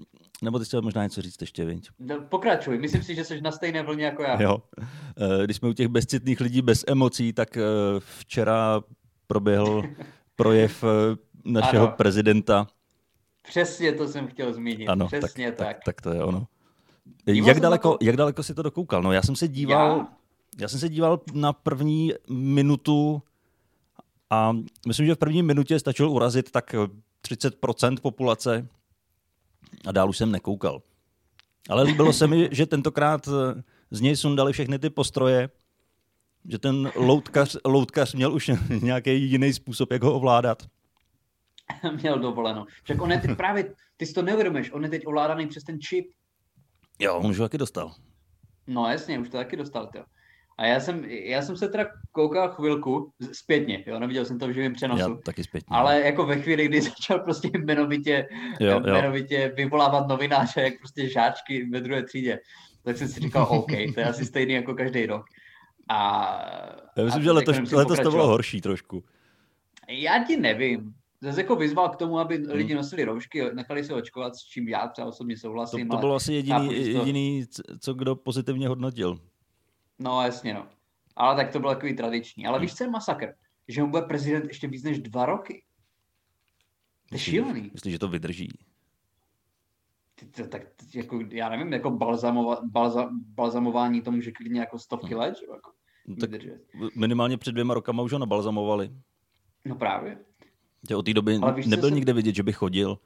nebo 0.42 0.58
ty 0.58 0.64
chtěl 0.64 0.82
možná 0.82 1.02
něco 1.02 1.22
říct 1.22 1.40
ještě, 1.40 1.64
viď? 1.64 1.88
No, 1.98 2.20
pokračuj, 2.20 2.78
myslím 2.78 3.02
si, 3.02 3.14
že 3.14 3.24
jsi 3.24 3.40
na 3.40 3.52
stejné 3.52 3.82
vlně 3.82 4.04
jako 4.04 4.22
já. 4.22 4.42
Jo. 4.42 4.62
Eh, 4.80 5.44
když 5.44 5.56
jsme 5.56 5.68
u 5.68 5.72
těch 5.72 5.88
bezcitných 5.88 6.40
lidí 6.40 6.62
bez 6.62 6.84
emocí, 6.88 7.32
tak 7.32 7.56
eh, 7.56 7.62
včera 8.18 8.82
proběhl 9.26 9.82
projev 10.36 10.84
eh, 10.84 11.16
našeho 11.44 11.86
ano. 11.86 11.96
prezidenta. 11.96 12.66
Přesně 13.42 13.92
to 13.92 14.08
jsem 14.08 14.26
chtěl 14.26 14.52
zmínit. 14.52 14.88
Ano, 14.88 15.06
Přesně 15.06 15.52
tak. 15.52 15.56
Tak, 15.56 15.76
tak, 15.76 15.84
tak 15.84 16.00
to 16.00 16.10
je 16.10 16.24
ono. 16.24 16.46
jak 17.26 17.60
daleko, 17.60 17.90
to... 17.90 18.04
jak 18.04 18.16
daleko 18.16 18.42
si 18.42 18.54
to 18.54 18.62
dokoukal? 18.62 19.02
No 19.02 19.12
já 19.12 19.22
jsem 19.22 19.36
se 19.36 19.48
díval, 19.48 19.98
já? 19.98 20.06
já 20.60 20.68
jsem 20.68 20.80
se 20.80 20.88
díval 20.88 21.20
na 21.34 21.52
první 21.52 22.12
minutu 22.30 23.22
a 24.30 24.52
myslím, 24.86 25.06
že 25.06 25.14
v 25.14 25.18
první 25.18 25.42
minutě 25.42 25.78
stačilo 25.78 26.10
urazit 26.10 26.50
tak 26.50 26.74
30% 27.28 27.96
populace 28.00 28.68
a 29.86 29.92
dál 29.92 30.10
už 30.10 30.16
jsem 30.16 30.32
nekoukal. 30.32 30.82
Ale 31.68 31.82
líbilo 31.82 32.12
se 32.12 32.26
mi, 32.26 32.48
že 32.52 32.66
tentokrát 32.66 33.28
eh, 33.28 33.62
z 33.90 34.00
něj 34.00 34.16
sundali 34.16 34.52
všechny 34.52 34.78
ty 34.78 34.90
postroje, 34.90 35.50
že 36.48 36.58
ten 36.58 36.92
loutkař, 36.96 37.56
loutkař 37.64 38.14
měl 38.14 38.34
už 38.34 38.50
nějaký 38.82 39.30
jiný 39.30 39.52
způsob, 39.52 39.92
jak 39.92 40.02
ho 40.02 40.14
ovládat. 40.14 40.62
Měl 42.00 42.18
dovoleno. 42.18 42.66
Však 42.84 43.02
on 43.02 43.12
je 43.12 43.18
teď 43.18 43.36
právě, 43.36 43.74
ty 43.96 44.06
si 44.06 44.14
to 44.14 44.22
neuvědomíš, 44.22 44.72
on 44.72 44.84
je 44.84 44.90
teď 44.90 45.06
ovládaný 45.06 45.46
přes 45.46 45.64
ten 45.64 45.80
čip. 45.80 46.06
Jo, 46.98 47.14
on 47.16 47.30
už 47.30 47.38
ho 47.38 47.44
taky 47.44 47.58
dostal. 47.58 47.94
No 48.66 48.90
jasně, 48.90 49.18
už 49.18 49.28
to 49.28 49.36
taky 49.36 49.56
dostal. 49.56 49.86
Tyjo. 49.86 50.04
A 50.58 50.66
já 50.66 50.80
jsem, 50.80 51.04
já 51.04 51.42
jsem 51.42 51.56
se 51.56 51.68
teda 51.68 51.86
koukal 52.12 52.48
chvilku 52.48 53.12
zpětně, 53.32 53.84
jo, 53.86 53.98
neviděl 53.98 54.24
jsem 54.24 54.38
to 54.38 54.48
v 54.48 54.52
živém 54.52 54.72
přenosu. 54.72 55.00
Já 55.00 55.16
taky 55.24 55.44
zpětně. 55.44 55.76
Ale 55.76 56.00
jako 56.00 56.26
ve 56.26 56.40
chvíli, 56.40 56.68
kdy 56.68 56.80
začal 56.80 57.18
prostě 57.18 57.50
jmenovitě, 57.54 58.28
jo, 58.60 58.70
jo. 58.70 58.80
jmenovitě 58.80 59.52
vyvolávat 59.56 60.08
novináře, 60.08 60.60
jak 60.60 60.78
prostě 60.78 61.08
žáčky 61.08 61.68
ve 61.72 61.80
druhé 61.80 62.02
třídě, 62.02 62.40
tak 62.82 62.96
jsem 62.96 63.08
si 63.08 63.20
říkal, 63.20 63.46
OK, 63.50 63.70
to 63.94 64.00
je 64.00 64.06
asi 64.06 64.24
stejný 64.24 64.52
jako 64.52 64.74
každý 64.74 65.06
rok. 65.06 65.24
A, 65.88 65.98
já 66.96 67.04
myslím, 67.04 67.22
a 67.22 67.24
že 67.24 67.30
letos, 67.30 67.72
letos 67.72 68.00
to 68.00 68.10
bylo 68.10 68.26
horší 68.26 68.60
trošku. 68.60 69.04
Já 69.88 70.24
ti 70.24 70.36
nevím. 70.36 70.94
Zase 71.22 71.40
jako 71.40 71.56
vyzval 71.56 71.88
k 71.88 71.96
tomu, 71.96 72.18
aby 72.18 72.36
hmm. 72.36 72.50
lidi 72.50 72.74
nosili 72.74 73.04
roušky, 73.04 73.54
nechali 73.54 73.84
se 73.84 73.94
očkovat, 73.94 74.36
s 74.36 74.44
čím 74.44 74.68
já 74.68 74.88
třeba 74.88 75.08
osobně 75.08 75.36
souhlasím. 75.36 75.88
To, 75.88 75.96
to 75.96 76.00
bylo 76.00 76.14
asi 76.14 76.32
jediný, 76.32 76.68
to... 76.68 76.74
jediný, 76.74 77.44
co 77.80 77.94
kdo 77.94 78.16
pozitivně 78.16 78.68
hodnotil. 78.68 79.20
No 79.98 80.22
jasně 80.22 80.54
no. 80.54 80.66
Ale 81.16 81.36
tak 81.36 81.52
to 81.52 81.60
bylo 81.60 81.74
takový 81.74 81.96
tradiční. 81.96 82.46
Ale 82.46 82.60
víš, 82.60 82.74
co 82.74 82.84
je 82.84 82.90
masakr? 82.90 83.26
Že 83.68 83.82
on 83.82 83.90
bude 83.90 84.02
prezident 84.02 84.44
ještě 84.44 84.68
víc 84.68 84.82
než 84.82 84.98
dva 84.98 85.26
roky. 85.26 85.64
To 87.08 87.14
je 87.14 87.18
šílený. 87.18 87.70
Myslíš, 87.72 87.92
že 87.92 87.98
to 87.98 88.08
vydrží? 88.08 88.48
To, 90.36 90.46
tak 90.46 90.62
jako, 90.94 91.20
já 91.28 91.48
nevím, 91.48 91.72
jako 91.72 91.90
balzamova, 91.90 92.60
balza, 92.64 93.08
balzamování 93.12 94.02
to 94.02 94.12
může 94.12 94.32
klidně 94.32 94.60
jako 94.60 94.78
stovky 94.78 95.14
hmm. 95.14 95.18
let, 95.18 95.36
že? 95.40 95.46
Jako, 95.54 95.72
no, 96.06 96.16
tak 96.16 96.30
minimálně 96.96 97.38
před 97.38 97.52
dvěma 97.52 97.74
rokama 97.74 98.02
už 98.02 98.12
ho 98.12 98.18
nabalzamovali. 98.18 98.90
No 99.64 99.74
právě. 99.74 100.18
Že 100.88 100.96
od 100.96 101.06
té 101.06 101.14
doby 101.14 101.38
nebyl 101.66 101.88
se... 101.88 101.94
nikde 101.94 102.12
vidět, 102.12 102.34
že 102.34 102.42
by 102.42 102.52
chodil. 102.52 102.98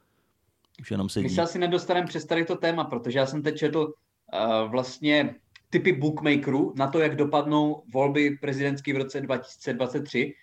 Už 0.81 0.91
jenom 0.91 1.09
sedí. 1.09 1.23
My 1.23 1.29
se 1.29 1.41
asi 1.41 1.59
nedostaneme 1.59 2.07
přes 2.07 2.25
tady 2.25 2.45
to 2.45 2.55
téma, 2.55 2.83
protože 2.83 3.19
já 3.19 3.25
jsem 3.25 3.41
teď 3.41 3.57
četl 3.57 3.93
uh, 4.33 4.71
vlastně 4.71 5.35
typy 5.69 5.91
bookmakerů 5.91 6.73
na 6.75 6.87
to, 6.87 6.99
jak 6.99 7.15
dopadnou 7.15 7.83
volby 7.93 8.37
prezidentské 8.41 8.93
v 8.93 8.97
roce 8.97 9.21
2023 9.21 10.33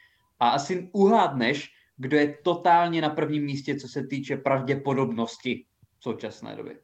a 0.41 0.49
asi 0.49 0.89
uhádneš, 0.93 1.73
kdo 1.97 2.17
je 2.17 2.39
totálně 2.43 3.01
na 3.01 3.11
prvním 3.11 3.45
místě, 3.45 3.77
co 3.77 3.89
se 3.89 4.07
týče 4.07 4.37
pravděpodobnosti 4.37 5.65
v 5.99 6.03
současné 6.03 6.57
době. 6.57 6.77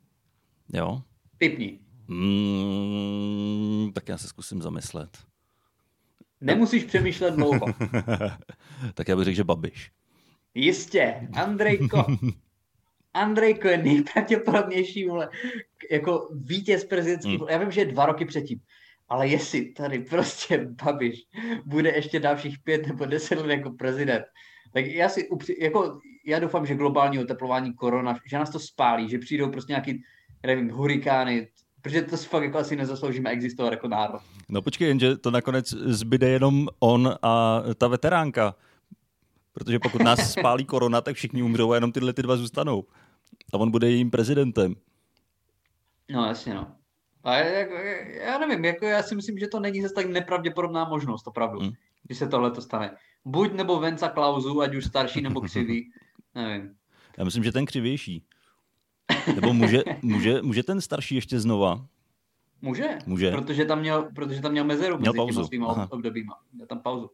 Jo. 0.73 1.03
Typni. 1.39 1.79
Mm, 2.09 3.93
tak 3.93 4.09
já 4.09 4.19
se 4.19 4.29
zkusím 4.29 4.63
zamyslet. 4.63 5.19
Nemusíš 6.41 6.85
přemýšlet 6.85 7.35
dlouho. 7.35 7.67
tak 8.95 9.09
já 9.09 9.17
bych 9.17 9.25
řekl, 9.25 9.37
že 9.37 9.45
Babiš. 9.45 9.91
Jistě, 10.59 11.29
Andrejko. 11.33 12.07
Andrejko 13.15 13.69
je 13.69 13.79
nejpravděpodobnější 13.79 15.09
vole, 15.09 15.29
jako 15.91 16.29
vítěz 16.33 16.85
prezidentský, 16.85 17.37
hmm. 17.37 17.47
já 17.49 17.59
vím, 17.59 17.71
že 17.71 17.81
je 17.81 17.85
dva 17.85 18.07
roky 18.07 18.25
předtím, 18.25 18.61
ale 19.09 19.29
jestli 19.29 19.65
tady 19.65 19.99
prostě 19.99 20.69
Babiš 20.85 21.25
bude 21.65 21.91
ještě 21.91 22.21
dalších 22.21 22.59
pět 22.59 22.87
nebo 22.87 23.05
deset 23.05 23.39
let 23.39 23.51
jako 23.51 23.71
prezident, 23.71 24.25
tak 24.73 24.87
já 24.87 25.09
si 25.09 25.29
upři, 25.29 25.57
jako, 25.61 25.99
já 26.27 26.39
doufám, 26.39 26.67
že 26.67 26.75
globální 26.75 27.19
oteplování 27.19 27.75
korona, 27.75 28.19
že 28.31 28.39
nás 28.39 28.51
to 28.51 28.59
spálí, 28.59 29.09
že 29.09 29.19
přijdou 29.19 29.51
prostě 29.51 29.73
nějaký, 29.73 30.03
nevím, 30.47 30.71
hurikány, 30.71 31.49
protože 31.83 32.03
to 32.03 32.17
si 32.17 32.29
fakt 32.29 32.43
jako 32.43 32.59
asi 32.59 32.77
nezasloužíme 32.77 33.31
existovat 33.31 33.73
jako 33.73 33.89
národ. 33.89 34.21
No 34.49 34.63
počkej, 34.63 34.89
jenže 34.89 35.17
to 35.17 35.31
nakonec 35.31 35.69
zbyde 35.71 36.29
jenom 36.29 36.69
on 36.79 37.15
a 37.23 37.63
ta 37.79 37.89
veteránka. 37.89 38.55
Protože 39.59 39.79
pokud 39.79 40.03
nás 40.03 40.33
spálí 40.39 40.65
korona, 40.65 41.01
tak 41.01 41.17
všichni 41.17 41.43
umřou 41.43 41.73
a 41.73 41.75
jenom 41.75 41.93
tyhle 41.93 42.13
ty 42.13 42.23
dva 42.23 42.37
zůstanou. 42.37 42.85
A 43.55 43.59
on 43.59 43.71
bude 43.71 43.91
jejím 43.91 44.11
prezidentem. 44.11 44.75
No 46.11 46.27
jasně, 46.27 46.55
no. 46.55 46.73
A 47.25 47.37
jako, 47.37 47.75
já 48.25 48.39
nevím, 48.39 48.65
jako 48.65 48.87
já 48.87 49.03
si 49.03 49.15
myslím, 49.15 49.39
že 49.39 49.49
to 49.49 49.61
není 49.61 49.83
zase 49.83 49.95
tak 49.95 50.07
nepravděpodobná 50.07 50.85
možnost, 50.85 51.27
opravdu, 51.27 51.61
hmm. 51.61 51.73
když 52.03 52.19
se 52.19 52.29
tohle 52.29 52.51
to 52.51 52.63
stane. 52.63 52.97
Buď 53.25 53.53
nebo 53.53 53.81
Venca 53.81 54.09
Klauzu, 54.09 54.61
ať 54.61 54.75
už 54.75 54.85
starší 54.85 55.21
nebo 55.21 55.41
křivý, 55.41 55.91
nevím. 56.35 56.75
Já 57.19 57.25
myslím, 57.25 57.45
že 57.45 57.53
ten 57.53 57.67
křivější. 57.67 58.25
Nebo 59.35 59.53
může, 59.53 59.83
může, 60.03 60.43
může 60.43 60.63
ten 60.63 60.81
starší 60.81 61.15
ještě 61.15 61.41
znova? 61.41 61.87
Může, 62.63 62.99
může. 63.07 63.31
Protože, 63.31 63.65
tam 63.65 63.81
měl, 63.81 64.09
protože 64.15 64.41
tam 64.41 64.53
měl 64.53 64.65
mezeru 64.65 64.99
měl 64.99 65.13
mezi 65.13 65.17
pauzu. 65.17 65.35
těma 65.35 65.47
svýma 65.47 65.89
obdobíma. 65.91 66.35
Měl 66.53 66.67
tam 66.67 66.81
pauzu. 66.81 67.11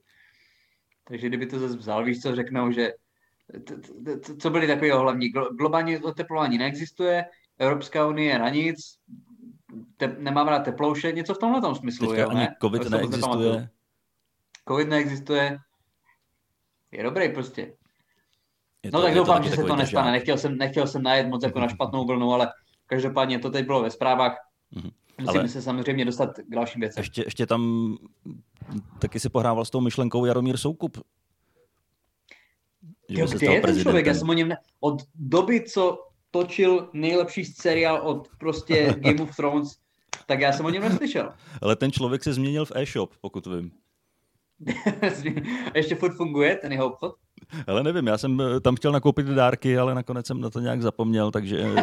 Takže 1.08 1.28
kdyby 1.28 1.46
to 1.46 1.58
zase 1.58 1.76
vzal, 1.76 2.04
víš 2.04 2.22
co, 2.22 2.34
řeknou, 2.34 2.70
že 2.70 2.92
co 4.38 4.50
byly 4.50 4.66
takové 4.66 4.92
hlavní? 4.92 5.28
Globální 5.58 5.98
oteplování 5.98 6.58
neexistuje, 6.58 7.24
Evropská 7.58 8.06
unie 8.06 8.38
na 8.38 8.48
nic, 8.48 8.76
te, 9.96 10.16
nemám 10.18 10.48
rád 10.48 10.58
teplouše, 10.58 11.12
něco 11.12 11.34
v 11.34 11.38
tomhle 11.38 11.60
tom 11.60 11.74
smyslu. 11.74 12.06
Teďka 12.06 12.22
jo, 12.22 12.28
ani 12.28 12.38
ne? 12.38 12.56
COVID 12.62 12.90
neexistuje. 12.90 13.68
COVID 14.68 14.88
neexistuje. 14.88 15.58
Je 16.92 17.02
dobrý 17.02 17.28
prostě. 17.28 17.62
Je 18.82 18.90
no 18.90 18.90
to, 18.90 18.98
no 18.98 19.02
tak 19.02 19.14
doufám, 19.14 19.42
že 19.44 19.50
se 19.50 19.64
to 19.64 19.76
nestane. 19.76 20.12
Nechtěl 20.12 20.38
jsem, 20.38 20.58
nechtěl 20.58 20.86
jsem 20.86 21.02
najet 21.02 21.28
moc 21.28 21.44
jako 21.44 21.60
na 21.60 21.68
špatnou 21.74 22.06
vlnu, 22.06 22.32
ale 22.32 22.52
každopádně 22.86 23.38
to 23.38 23.50
teď 23.50 23.66
bylo 23.66 23.82
ve 23.82 23.90
zprávách. 23.90 24.36
Mm-hmm. 24.76 24.90
Musíme 25.20 25.40
ale 25.40 25.48
se 25.48 25.62
samozřejmě 25.62 26.04
dostat 26.04 26.38
k 26.38 26.54
dalším 26.54 26.80
věcem. 26.80 27.00
Ještě, 27.00 27.22
ještě 27.26 27.46
tam 27.46 27.94
taky 28.98 29.20
si 29.20 29.28
pohrával 29.28 29.64
s 29.64 29.70
tou 29.70 29.80
myšlenkou 29.80 30.24
Jaromír 30.24 30.56
Soukup. 30.56 30.98
Že 33.08 33.20
jo, 33.20 33.26
kde 33.26 33.52
je 33.52 33.60
ten 33.60 33.80
člověk? 33.80 34.06
Já 34.06 34.14
jsem 34.14 34.28
o 34.28 34.32
něm 34.32 34.48
ne... 34.48 34.56
Od 34.80 35.02
doby, 35.14 35.60
co 35.60 35.98
točil 36.30 36.90
nejlepší 36.92 37.44
seriál 37.44 37.96
od 38.08 38.28
prostě 38.38 38.94
Game 38.98 39.22
of 39.22 39.36
Thrones, 39.36 39.76
tak 40.26 40.40
já 40.40 40.52
jsem 40.52 40.66
o 40.66 40.70
něm 40.70 40.82
neslyšel. 40.82 41.32
Ale 41.62 41.76
ten 41.76 41.92
člověk 41.92 42.24
se 42.24 42.32
změnil 42.32 42.64
v 42.64 42.72
e-shop, 42.74 43.14
pokud 43.20 43.46
vím. 43.46 43.70
Ještě 45.74 45.94
furt 45.94 46.16
funguje 46.16 46.56
ten 46.56 46.72
jeho 46.72 46.86
obchod? 46.86 47.14
Ale 47.66 47.82
nevím, 47.82 48.06
já 48.06 48.18
jsem 48.18 48.40
eh, 48.40 48.60
tam 48.60 48.76
chtěl 48.76 48.92
nakoupit 48.92 49.26
dárky, 49.26 49.78
ale 49.78 49.94
nakonec 49.94 50.26
jsem 50.26 50.40
na 50.40 50.50
to 50.50 50.60
nějak 50.60 50.82
zapomněl, 50.82 51.30
takže... 51.30 51.64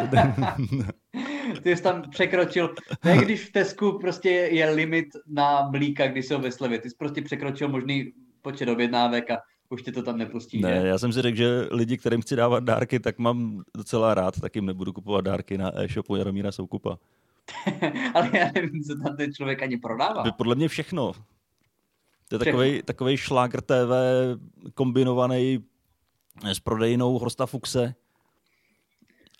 ty 1.62 1.76
jsi 1.76 1.82
tam 1.82 2.10
překročil, 2.10 2.74
ne 3.04 3.16
když 3.16 3.48
v 3.48 3.52
Tesku 3.52 3.98
prostě 3.98 4.30
je 4.30 4.70
limit 4.70 5.06
na 5.26 5.68
mlíka, 5.70 6.06
když 6.06 6.26
jsou 6.26 6.40
ve 6.40 6.52
slevě, 6.52 6.78
ty 6.78 6.90
jsi 6.90 6.96
prostě 6.96 7.22
překročil 7.22 7.68
možný 7.68 8.12
počet 8.42 8.68
objednávek 8.68 9.30
a 9.30 9.38
už 9.68 9.82
tě 9.82 9.92
to 9.92 10.02
tam 10.02 10.18
nepustí. 10.18 10.60
Ne, 10.60 10.80
že? 10.80 10.86
já 10.86 10.98
jsem 10.98 11.12
si 11.12 11.22
řekl, 11.22 11.36
že 11.36 11.68
lidi, 11.70 11.98
kterým 11.98 12.22
chci 12.22 12.36
dávat 12.36 12.64
dárky, 12.64 13.00
tak 13.00 13.18
mám 13.18 13.62
docela 13.76 14.14
rád, 14.14 14.40
tak 14.40 14.56
jim 14.56 14.66
nebudu 14.66 14.92
kupovat 14.92 15.24
dárky 15.24 15.58
na 15.58 15.80
e-shopu 15.80 16.16
Jaromíra 16.16 16.52
Soukupa. 16.52 16.98
Ale 18.14 18.30
já 18.32 18.50
nevím, 18.54 18.82
co 18.82 18.94
tam 19.04 19.16
ten 19.16 19.34
člověk 19.34 19.62
ani 19.62 19.76
prodává. 19.76 20.32
Podle 20.32 20.54
mě 20.54 20.68
všechno. 20.68 21.12
To 22.28 22.34
je 22.34 22.38
takový, 22.38 22.82
takový 22.82 23.16
šlágr 23.16 23.60
TV 23.60 23.92
kombinovaný 24.74 25.64
s 26.44 26.60
prodejnou 26.60 27.18
Horsta 27.18 27.46
Fuxe. 27.46 27.94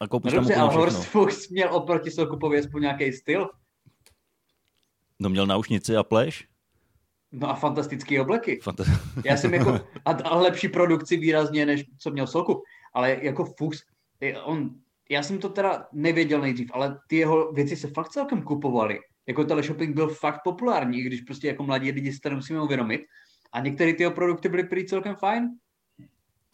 A 0.03 0.09
koupíš 0.09 0.33
no 0.33 0.39
dobře, 0.39 0.55
ale 0.55 0.75
Horst 0.75 1.05
Fuchs 1.05 1.49
měl 1.49 1.75
oproti 1.75 2.11
Soukupovi 2.11 2.59
aspoň 2.59 2.83
nějaký 2.83 3.13
styl. 3.13 3.51
No 5.19 5.29
měl 5.29 5.47
náušnici 5.47 5.97
a 5.97 6.03
pleš. 6.03 6.49
No 7.33 7.51
a 7.51 7.55
fantastické 7.55 8.21
obleky. 8.21 8.61
Fanta- 8.63 9.01
Já 9.25 9.37
jsem 9.37 9.55
jako, 9.55 9.71
a, 10.05 10.11
a 10.11 10.37
lepší 10.37 10.69
produkci 10.69 11.17
výrazně, 11.17 11.67
než 11.67 11.85
co 11.99 12.11
měl 12.11 12.27
Soukup. 12.27 12.63
Ale 12.95 13.19
jako 13.23 13.45
Fuchs, 13.45 13.83
on, 14.45 14.71
já 15.11 15.23
jsem 15.23 15.39
to 15.39 15.49
teda 15.49 15.87
nevěděl 15.93 16.41
nejdřív, 16.41 16.71
ale 16.75 17.01
ty 17.09 17.17
jeho 17.17 17.53
věci 17.53 17.77
se 17.77 17.89
fakt 17.89 18.09
celkem 18.09 18.43
kupovaly. 18.43 18.99
Jako 19.27 19.45
teleshopping 19.45 19.95
byl 19.95 20.09
fakt 20.09 20.41
populární, 20.45 20.99
i 20.99 21.03
když 21.03 21.21
prostě 21.21 21.49
jako 21.49 21.63
mladí 21.63 21.91
lidi 21.91 22.13
si 22.13 22.21
to 22.21 22.31
musíme 22.31 22.63
uvědomit. 22.63 23.01
A 23.53 23.61
některé 23.61 23.95
ty 23.95 24.11
produkty 24.11 24.49
byly 24.49 24.65
prý 24.65 24.87
celkem 24.87 25.17
fajn. 25.17 25.49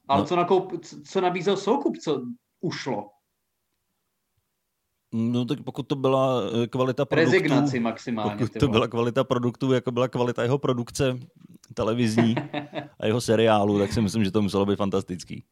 Ale 0.09 0.21
no. 0.21 0.27
co, 0.27 0.37
nakoup, 0.37 0.85
co 0.85 1.21
nabízel 1.21 1.57
Soukup, 1.57 1.97
co 1.97 2.23
ušlo? 2.61 3.11
No 5.13 5.45
tak 5.45 5.63
pokud 5.63 5.83
to 5.83 5.97
byla 5.97 6.43
eh, 6.63 6.67
kvalita 6.67 7.05
produktu... 7.05 7.33
Rezignaci 7.33 7.81
maximálně. 7.81 8.37
Pokud 8.37 8.61
to 8.61 8.69
byla 8.69 8.89
kvalita 8.89 9.25
produktu, 9.25 9.73
jako 9.73 9.93
byla 9.93 10.09
kvalita 10.09 10.43
jeho 10.43 10.59
produkce 10.59 11.19
televizní 11.75 12.35
a 13.01 13.07
jeho 13.07 13.21
seriálu, 13.21 13.79
tak 13.79 13.93
si 13.93 14.01
myslím, 14.01 14.25
že 14.25 14.31
to 14.31 14.43
muselo 14.43 14.67
být 14.67 14.77
fantastický. 14.77 15.45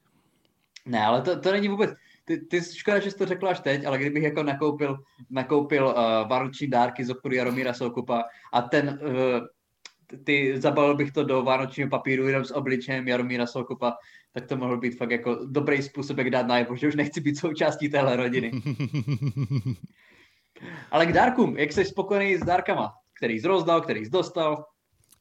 Ne, 0.86 1.06
ale 1.06 1.22
to, 1.22 1.40
to 1.40 1.52
není 1.52 1.68
vůbec... 1.68 1.90
Ty, 2.24 2.38
ty 2.38 2.60
škoda, 2.74 2.98
že 2.98 3.10
jsi 3.10 3.16
to 3.16 3.26
řekl 3.26 3.48
až 3.48 3.60
teď, 3.60 3.84
ale 3.84 3.98
kdybych 3.98 4.22
jako 4.22 4.42
nakoupil, 4.42 4.98
nakoupil 5.30 5.86
uh, 5.86 6.28
vánoční 6.28 6.66
dárky 6.66 7.04
z 7.04 7.10
obchodu 7.10 7.34
Jaromíra 7.34 7.74
Soukupa 7.74 8.24
a 8.52 8.62
ten 8.62 9.00
uh, 9.02 9.46
ty 10.24 10.60
zabalil 10.60 10.96
bych 10.96 11.12
to 11.12 11.24
do 11.24 11.42
vánočního 11.42 11.88
papíru 11.88 12.26
jenom 12.26 12.44
s 12.44 12.50
obličejem 12.50 13.08
Jaromíra 13.08 13.46
Soukupa, 13.46 13.94
tak 14.36 14.46
to 14.46 14.56
mohl 14.56 14.76
být 14.76 14.98
fakt 14.98 15.10
jako 15.10 15.38
dobrý 15.46 15.82
způsob, 15.82 16.18
jak 16.18 16.30
dát 16.30 16.46
najevo, 16.46 16.76
že 16.76 16.88
už 16.88 16.94
nechci 16.94 17.20
být 17.20 17.38
součástí 17.38 17.88
téhle 17.88 18.16
rodiny. 18.16 18.52
Ale 20.90 21.06
k 21.06 21.12
dárkům, 21.12 21.58
jak 21.58 21.72
jsi 21.72 21.84
spokojený 21.84 22.36
s 22.36 22.40
dárkama? 22.40 22.92
Který 23.16 23.40
jsi 23.40 23.46
rozdal, 23.46 23.80
který 23.80 24.04
jsi 24.04 24.10
dostal? 24.10 24.64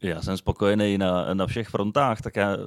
Já 0.04 0.22
jsem 0.22 0.38
spokojený 0.38 0.98
na, 0.98 1.34
na 1.34 1.48
všech 1.48 1.68
frontách, 1.68 2.22
tak 2.22 2.36
já 2.36 2.58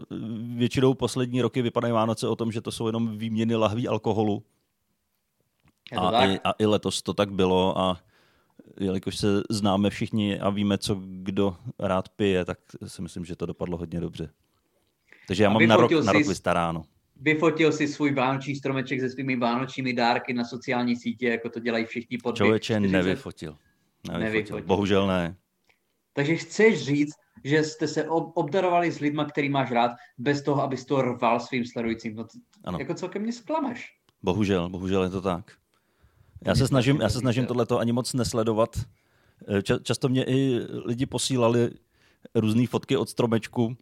většinou 0.57 0.95
poslední 0.95 1.43
roky 1.43 1.63
vypadají 1.63 1.93
Vánoce 1.93 2.29
o 2.29 2.37
tom, 2.37 2.53
že 2.53 2.61
to 2.61 2.73
jsou 2.73 2.87
jenom 2.87 3.19
výměny 3.19 3.55
lahví 3.55 3.89
alkoholu. 3.89 4.45
A 5.99 6.27
i, 6.27 6.41
a 6.45 6.53
i 6.59 6.67
letos 6.67 7.03
to 7.03 7.15
tak 7.15 7.33
bylo 7.33 7.79
a 7.79 7.99
jelikož 8.81 9.17
se 9.17 9.43
známe 9.51 9.91
všichni 9.91 10.41
a 10.41 10.51
víme, 10.51 10.79
co 10.79 11.01
kdo 11.03 11.57
rád 11.79 12.09
pije, 12.09 12.45
tak 12.45 12.59
si 12.87 13.03
myslím, 13.03 13.25
že 13.25 13.37
to 13.37 13.47
dopadlo 13.47 13.77
hodně 13.77 14.01
dobře. 14.01 14.31
Takže 15.29 15.43
já 15.43 15.51
mám 15.51 15.67
na 15.67 15.77
rok, 15.77 15.91
na 16.05 16.13
rok 16.13 16.27
vystaráno. 16.27 16.85
Vyfotil 17.21 17.73
si 17.73 17.89
svůj 17.89 18.15
vánoční 18.15 18.57
stromeček 18.57 19.01
se 19.01 19.11
svými 19.11 19.37
vánočními 19.37 19.93
dárky 19.93 20.35
na 20.35 20.45
sociální 20.45 20.97
sítě, 20.97 21.29
jako 21.29 21.51
to 21.51 21.61
dělají 21.61 21.85
všichni 21.85 22.19
pod 22.19 22.37
Člověče 22.37 22.81
nevyfotil. 22.81 23.57
nevyfotil. 24.13 24.19
Nevyfotil. 24.19 24.67
Bohužel 24.67 25.07
ne. 25.07 25.37
Takže 26.13 26.37
chceš 26.37 26.85
říct, 26.85 27.15
že 27.45 27.65
jste 27.65 27.89
se 27.89 28.09
obdarovali 28.09 28.93
s 28.93 29.01
lidma, 29.01 29.25
který 29.25 29.49
máš 29.49 29.71
rád, 29.71 29.91
bez 30.19 30.43
toho, 30.43 30.63
abys 30.63 30.85
to 30.85 31.03
rval 31.03 31.41
svým 31.41 31.65
sledujícím. 31.67 32.15
No, 32.17 32.27
ano. 32.65 32.79
Jako 32.79 32.95
celkem 32.95 33.23
mě 33.23 33.33
zklameš. 33.33 33.93
Bohužel, 34.23 34.69
bohužel 34.69 35.03
je 35.03 35.11
to 35.11 35.23
tak. 35.23 35.53
Já 36.47 36.55
se 36.55 36.67
snažím, 36.67 37.01
já 37.01 37.09
se 37.09 37.19
snažím 37.19 37.47
tohleto 37.47 37.79
ani 37.79 37.93
moc 37.93 38.15
nesledovat. 38.15 38.77
Často 39.83 40.09
mě 40.09 40.25
i 40.25 40.61
lidi 40.85 41.07
posílali 41.07 41.71
různé 42.35 42.67
fotky 42.67 42.97
od 42.97 43.09
stromečku. 43.09 43.77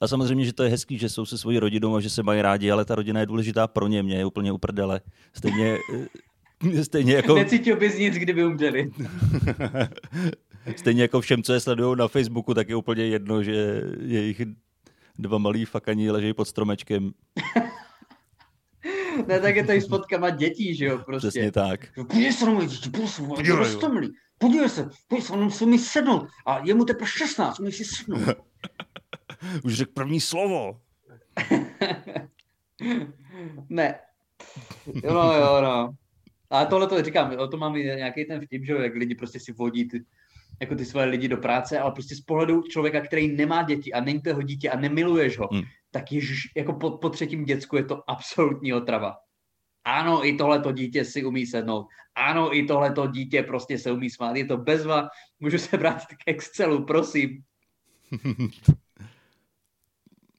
A 0.00 0.08
samozřejmě, 0.08 0.44
že 0.44 0.52
to 0.52 0.62
je 0.62 0.70
hezký, 0.70 0.98
že 0.98 1.08
jsou 1.08 1.26
se 1.26 1.38
svojí 1.38 1.58
rodinou 1.58 1.96
a 1.96 2.00
že 2.00 2.10
se 2.10 2.22
mají 2.22 2.42
rádi, 2.42 2.70
ale 2.70 2.84
ta 2.84 2.94
rodina 2.94 3.20
je 3.20 3.26
důležitá 3.26 3.66
pro 3.66 3.88
ně, 3.88 4.02
mě 4.02 4.16
je 4.16 4.24
úplně 4.24 4.52
uprdele. 4.52 5.00
Stejně, 5.32 5.78
stejně 6.82 7.14
jako... 7.14 7.34
Necítil 7.34 7.76
bys 7.76 7.98
nic, 7.98 8.14
kdyby 8.14 8.44
umřeli. 8.44 8.90
stejně 10.76 11.02
jako 11.02 11.20
všem, 11.20 11.42
co 11.42 11.52
je 11.52 11.60
sledují 11.60 11.96
na 11.98 12.08
Facebooku, 12.08 12.54
tak 12.54 12.68
je 12.68 12.76
úplně 12.76 13.06
jedno, 13.06 13.42
že 13.42 13.82
jejich 14.00 14.42
dva 15.18 15.38
malí 15.38 15.64
fakaní 15.64 16.10
leží 16.10 16.32
pod 16.32 16.48
stromečkem. 16.48 17.10
ne, 19.26 19.40
tak 19.40 19.56
je 19.56 19.64
to 19.64 19.72
i 19.72 19.80
s 19.80 19.88
fotkama 19.88 20.30
dětí, 20.30 20.74
že 20.74 20.84
jo, 20.84 20.98
prostě. 20.98 21.28
Přesně 21.28 21.52
tak. 21.52 21.94
Podívej 21.94 22.32
se 22.32 22.46
na 22.46 22.52
moje 22.52 22.66
děti, 22.66 22.90
prosím, 22.90 23.30
roztomilý. 23.30 24.12
Podívej 24.38 24.68
se, 24.68 24.88
podívej 25.08 25.26
se, 25.26 25.32
on 25.32 25.44
musí 25.44 25.66
mi 25.66 25.78
sednout. 25.78 26.28
A 26.46 26.58
je 26.58 26.74
mu 26.74 26.84
teprve 26.84 27.06
16, 27.06 27.58
musí 27.58 27.84
si 27.84 27.84
sednout. 27.84 28.20
Už 29.64 29.74
řekl 29.74 29.92
první 29.94 30.20
slovo. 30.20 30.80
ne. 33.68 33.98
Jo, 35.04 35.14
no, 35.14 35.34
jo, 35.34 35.60
no. 35.62 35.94
A 36.50 36.64
tohle 36.64 36.86
to 36.86 37.02
říkám, 37.02 37.32
o 37.38 37.48
tom 37.48 37.60
mám 37.60 37.74
nějaký 37.74 38.24
ten 38.24 38.46
vtip, 38.46 38.64
že 38.64 38.72
jak 38.72 38.94
lidi 38.94 39.14
prostě 39.14 39.40
si 39.40 39.52
vodí 39.52 39.88
ty, 39.88 40.04
jako 40.60 40.74
ty 40.74 40.84
svoje 40.84 41.06
lidi 41.06 41.28
do 41.28 41.36
práce, 41.36 41.78
ale 41.78 41.92
prostě 41.92 42.16
z 42.16 42.20
pohledu 42.20 42.62
člověka, 42.62 43.00
který 43.00 43.36
nemá 43.36 43.62
děti 43.62 43.92
a 43.92 44.00
není 44.00 44.22
to 44.22 44.28
jeho 44.28 44.42
dítě 44.42 44.70
a 44.70 44.80
nemiluješ 44.80 45.38
ho, 45.38 45.48
hmm 45.52 45.62
tak 45.90 46.12
ježiš, 46.12 46.48
jako 46.56 46.72
po, 46.72 46.90
po 46.90 47.10
třetím 47.10 47.44
děcku 47.44 47.76
je 47.76 47.84
to 47.84 48.10
absolutní 48.10 48.72
otrava. 48.72 49.16
Ano, 49.84 50.26
i 50.26 50.36
tohleto 50.36 50.72
dítě 50.72 51.04
si 51.04 51.24
umí 51.24 51.46
sednout. 51.46 51.86
Ano, 52.14 52.56
i 52.56 52.66
tohleto 52.66 53.06
dítě 53.06 53.42
prostě 53.42 53.78
se 53.78 53.92
umí 53.92 54.10
smát. 54.10 54.36
Je 54.36 54.44
to 54.44 54.56
bezva. 54.56 55.08
Můžu 55.40 55.58
se 55.58 55.76
vrátit 55.76 56.16
k 56.16 56.22
Excelu, 56.26 56.84
prosím. 56.84 57.42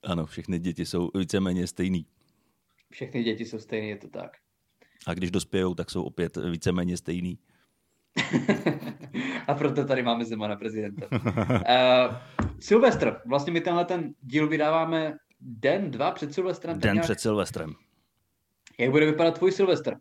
ano, 0.04 0.26
všechny 0.26 0.60
děti 0.60 0.86
jsou 0.86 1.10
víceméně 1.16 1.68
stejný. 1.68 2.06
Všechny 2.92 3.24
děti 3.24 3.46
jsou 3.46 3.60
stejné, 3.60 3.88
je 3.88 3.98
to 3.98 4.08
tak. 4.08 4.38
A 5.08 5.14
když 5.14 5.32
dospějou, 5.32 5.74
tak 5.76 5.92
jsou 5.92 6.04
opět 6.04 6.38
víceméně 6.38 6.98
stejný. 6.98 7.40
A 9.48 9.54
proto 9.54 9.86
tady 9.86 10.04
máme 10.04 10.26
Zemana 10.26 10.56
prezidenta. 10.56 11.08
Uh, 11.12 12.16
Silvestr, 12.60 13.22
vlastně 13.26 13.54
my 13.54 13.62
tenhle 13.62 13.86
ten 13.86 14.14
díl 14.22 14.48
vydáváme 14.48 15.14
den, 15.42 15.92
dva 15.92 16.12
před 16.12 16.34
Silvestrem? 16.34 16.80
Den 16.80 16.94
nějak... 16.94 17.06
před 17.06 17.20
Silvestrem. 17.20 17.74
Jak 18.80 18.92
bude 18.92 19.06
vypadat 19.06 19.38
tvůj 19.38 19.52
Silvestr? 19.52 19.96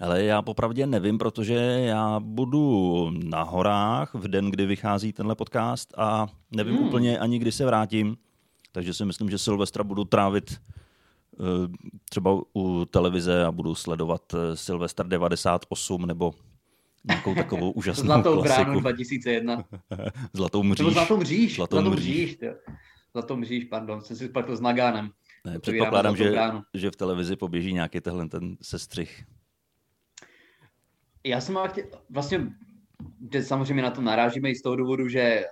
Ale 0.00 0.24
já 0.24 0.42
popravdě 0.42 0.86
nevím, 0.86 1.18
protože 1.18 1.54
já 1.84 2.20
budu 2.20 3.10
na 3.10 3.42
horách 3.42 4.14
v 4.14 4.28
den, 4.28 4.50
kdy 4.50 4.66
vychází 4.66 5.12
tenhle 5.12 5.34
podcast 5.34 5.94
a 5.98 6.26
nevím 6.56 6.76
hmm. 6.76 6.86
úplně 6.86 7.18
ani, 7.18 7.38
kdy 7.38 7.52
se 7.52 7.66
vrátím. 7.66 8.16
Takže 8.74 8.94
si 8.94 9.04
myslím, 9.04 9.30
že 9.30 9.38
Silvestra 9.38 9.84
budu 9.84 10.04
trávit 10.04 10.60
uh, 11.38 11.46
třeba 12.10 12.40
u 12.56 12.84
televize 12.84 13.44
a 13.44 13.52
budu 13.52 13.74
sledovat 13.74 14.34
uh, 14.34 14.40
Silvestr 14.54 15.06
98 15.06 16.06
nebo 16.06 16.34
nějakou 17.04 17.34
takovou 17.34 17.70
úžasnou 17.80 18.04
Zlatou 18.04 18.42
klasiku. 18.42 18.64
bránu 18.64 18.80
2001. 18.80 19.64
Zlatou 20.32 20.62
mříž. 20.62 20.78
Nebo 20.78 20.90
Zlatou 20.90 21.16
mříž. 21.16 21.56
Zlatou, 21.56 21.76
Zlatou 21.76 21.90
mříž. 21.90 22.36
mříž 22.36 22.50
Zlatou 23.12 23.36
mříž, 23.36 23.64
pardon, 23.64 24.00
jsem 24.00 24.16
si 24.16 24.28
spletl 24.28 24.56
s 24.56 24.60
Nagánem. 24.60 25.10
Ne, 25.44 25.58
předpokládám, 25.58 26.16
že, 26.16 26.34
že 26.74 26.90
v 26.90 26.96
televizi 26.96 27.36
poběží 27.36 27.72
nějaký 27.72 28.00
tenhle 28.00 28.28
ten 28.28 28.56
sestřih. 28.62 29.24
Já 31.24 31.40
jsem 31.40 31.58
vlastně, 32.10 32.52
že 33.32 33.42
samozřejmě 33.42 33.82
na 33.82 33.90
to 33.90 34.00
narážíme 34.00 34.50
i 34.50 34.54
z 34.54 34.62
toho 34.62 34.76
důvodu, 34.76 35.08
že 35.08 35.44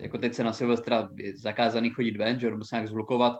jako 0.00 0.18
teď 0.18 0.34
se 0.34 0.44
na 0.44 0.52
Silvestra 0.52 1.08
je 1.16 1.36
zakázaný 1.36 1.90
chodit 1.90 2.16
ven, 2.16 2.40
že 2.40 2.50
se 2.62 2.76
nějak 2.76 2.88
zhlukovat. 2.88 3.38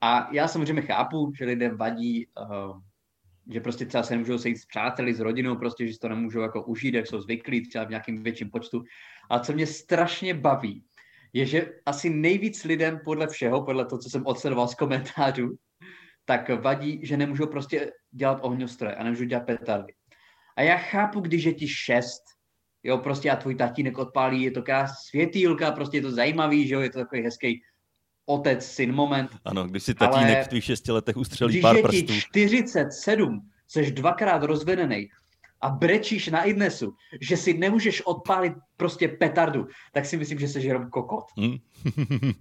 A 0.00 0.28
já 0.32 0.48
samozřejmě 0.48 0.82
chápu, 0.82 1.32
že 1.38 1.44
lidem 1.44 1.76
vadí, 1.76 2.26
uh, 2.26 2.80
že 3.50 3.60
prostě 3.60 3.86
třeba 3.86 4.02
se 4.02 4.14
nemůžou 4.14 4.38
sejít 4.38 4.58
s 4.58 4.66
přáteli, 4.66 5.14
s 5.14 5.20
rodinou, 5.20 5.56
prostě, 5.56 5.86
že 5.86 5.92
si 5.92 5.98
to 5.98 6.08
nemůžou 6.08 6.40
jako 6.40 6.64
užít, 6.64 6.94
jak 6.94 7.06
jsou 7.06 7.20
zvyklí, 7.20 7.68
třeba 7.68 7.84
v 7.84 7.90
nějakém 7.90 8.22
větším 8.22 8.50
počtu. 8.50 8.82
A 9.30 9.38
co 9.38 9.52
mě 9.52 9.66
strašně 9.66 10.34
baví, 10.34 10.84
je, 11.32 11.46
že 11.46 11.72
asi 11.86 12.10
nejvíc 12.10 12.64
lidem 12.64 13.00
podle 13.04 13.26
všeho, 13.26 13.64
podle 13.64 13.84
toho, 13.86 13.98
co 13.98 14.10
jsem 14.10 14.26
odsledoval 14.26 14.68
z 14.68 14.74
komentářů, 14.74 15.56
tak 16.24 16.48
vadí, 16.48 17.00
že 17.02 17.16
nemůžou 17.16 17.46
prostě 17.46 17.92
dělat 18.10 18.38
ohňostroje 18.42 18.94
a 18.94 19.04
nemůžou 19.04 19.24
dělat 19.24 19.46
petardy. 19.46 19.94
A 20.56 20.62
já 20.62 20.76
chápu, 20.76 21.20
když 21.20 21.44
je 21.44 21.54
ti 21.54 21.68
šest, 21.68 22.22
jo, 22.82 22.98
prostě 22.98 23.30
a 23.30 23.36
tvůj 23.36 23.54
tatínek 23.54 23.98
odpálí, 23.98 24.42
je 24.42 24.50
to 24.50 24.62
krásná 24.62 24.94
světýlka, 24.94 25.70
prostě 25.70 25.96
je 25.96 26.02
to 26.02 26.10
zajímavý, 26.10 26.68
že 26.68 26.74
jo, 26.74 26.80
je 26.80 26.90
to 26.90 26.98
takový 26.98 27.22
hezký 27.22 27.62
otec, 28.26 28.66
syn 28.66 28.92
moment. 28.94 29.30
Ano, 29.44 29.64
když 29.64 29.82
si 29.82 29.94
tatínek 29.94 30.34
ale 30.36 30.44
v 30.44 30.48
tvých 30.48 30.64
šesti 30.64 30.92
letech 30.92 31.16
ustřelí 31.16 31.60
pár 31.60 31.82
prstů. 31.82 31.88
Když 31.88 32.10
je 32.10 32.16
ti 32.16 32.20
47, 32.20 33.50
jsi 33.68 33.92
dvakrát 33.92 34.42
rozvedený 34.42 35.08
a 35.60 35.70
brečíš 35.70 36.28
na 36.28 36.42
idnesu, 36.42 36.94
že 37.20 37.36
si 37.36 37.54
nemůžeš 37.54 38.02
odpálit 38.06 38.52
prostě 38.76 39.08
petardu, 39.08 39.66
tak 39.92 40.06
si 40.06 40.16
myslím, 40.16 40.38
že 40.38 40.48
jsi 40.48 40.66
jenom 40.66 40.90
kokot. 40.90 41.24
Hmm. 41.36 41.56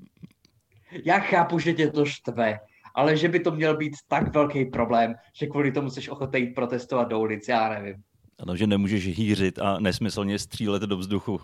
Já 1.05 1.19
chápu, 1.19 1.59
že 1.59 1.73
tě 1.73 1.87
to 1.87 2.05
štve, 2.05 2.59
ale 2.95 3.17
že 3.17 3.27
by 3.27 3.39
to 3.39 3.51
měl 3.51 3.77
být 3.77 3.93
tak 4.07 4.33
velký 4.33 4.65
problém, 4.65 5.15
že 5.33 5.47
kvůli 5.47 5.71
tomu 5.71 5.89
jsi 5.89 6.09
ochotný 6.09 6.39
jít 6.39 6.55
protestovat 6.55 7.07
do 7.07 7.19
ulic, 7.19 7.47
já 7.47 7.69
nevím. 7.69 8.03
Ano, 8.41 8.55
že 8.55 8.67
nemůžeš 8.67 9.07
hýřit 9.07 9.59
a 9.59 9.79
nesmyslně 9.79 10.39
střílet 10.39 10.81
do 10.81 10.97
vzduchu. 10.97 11.41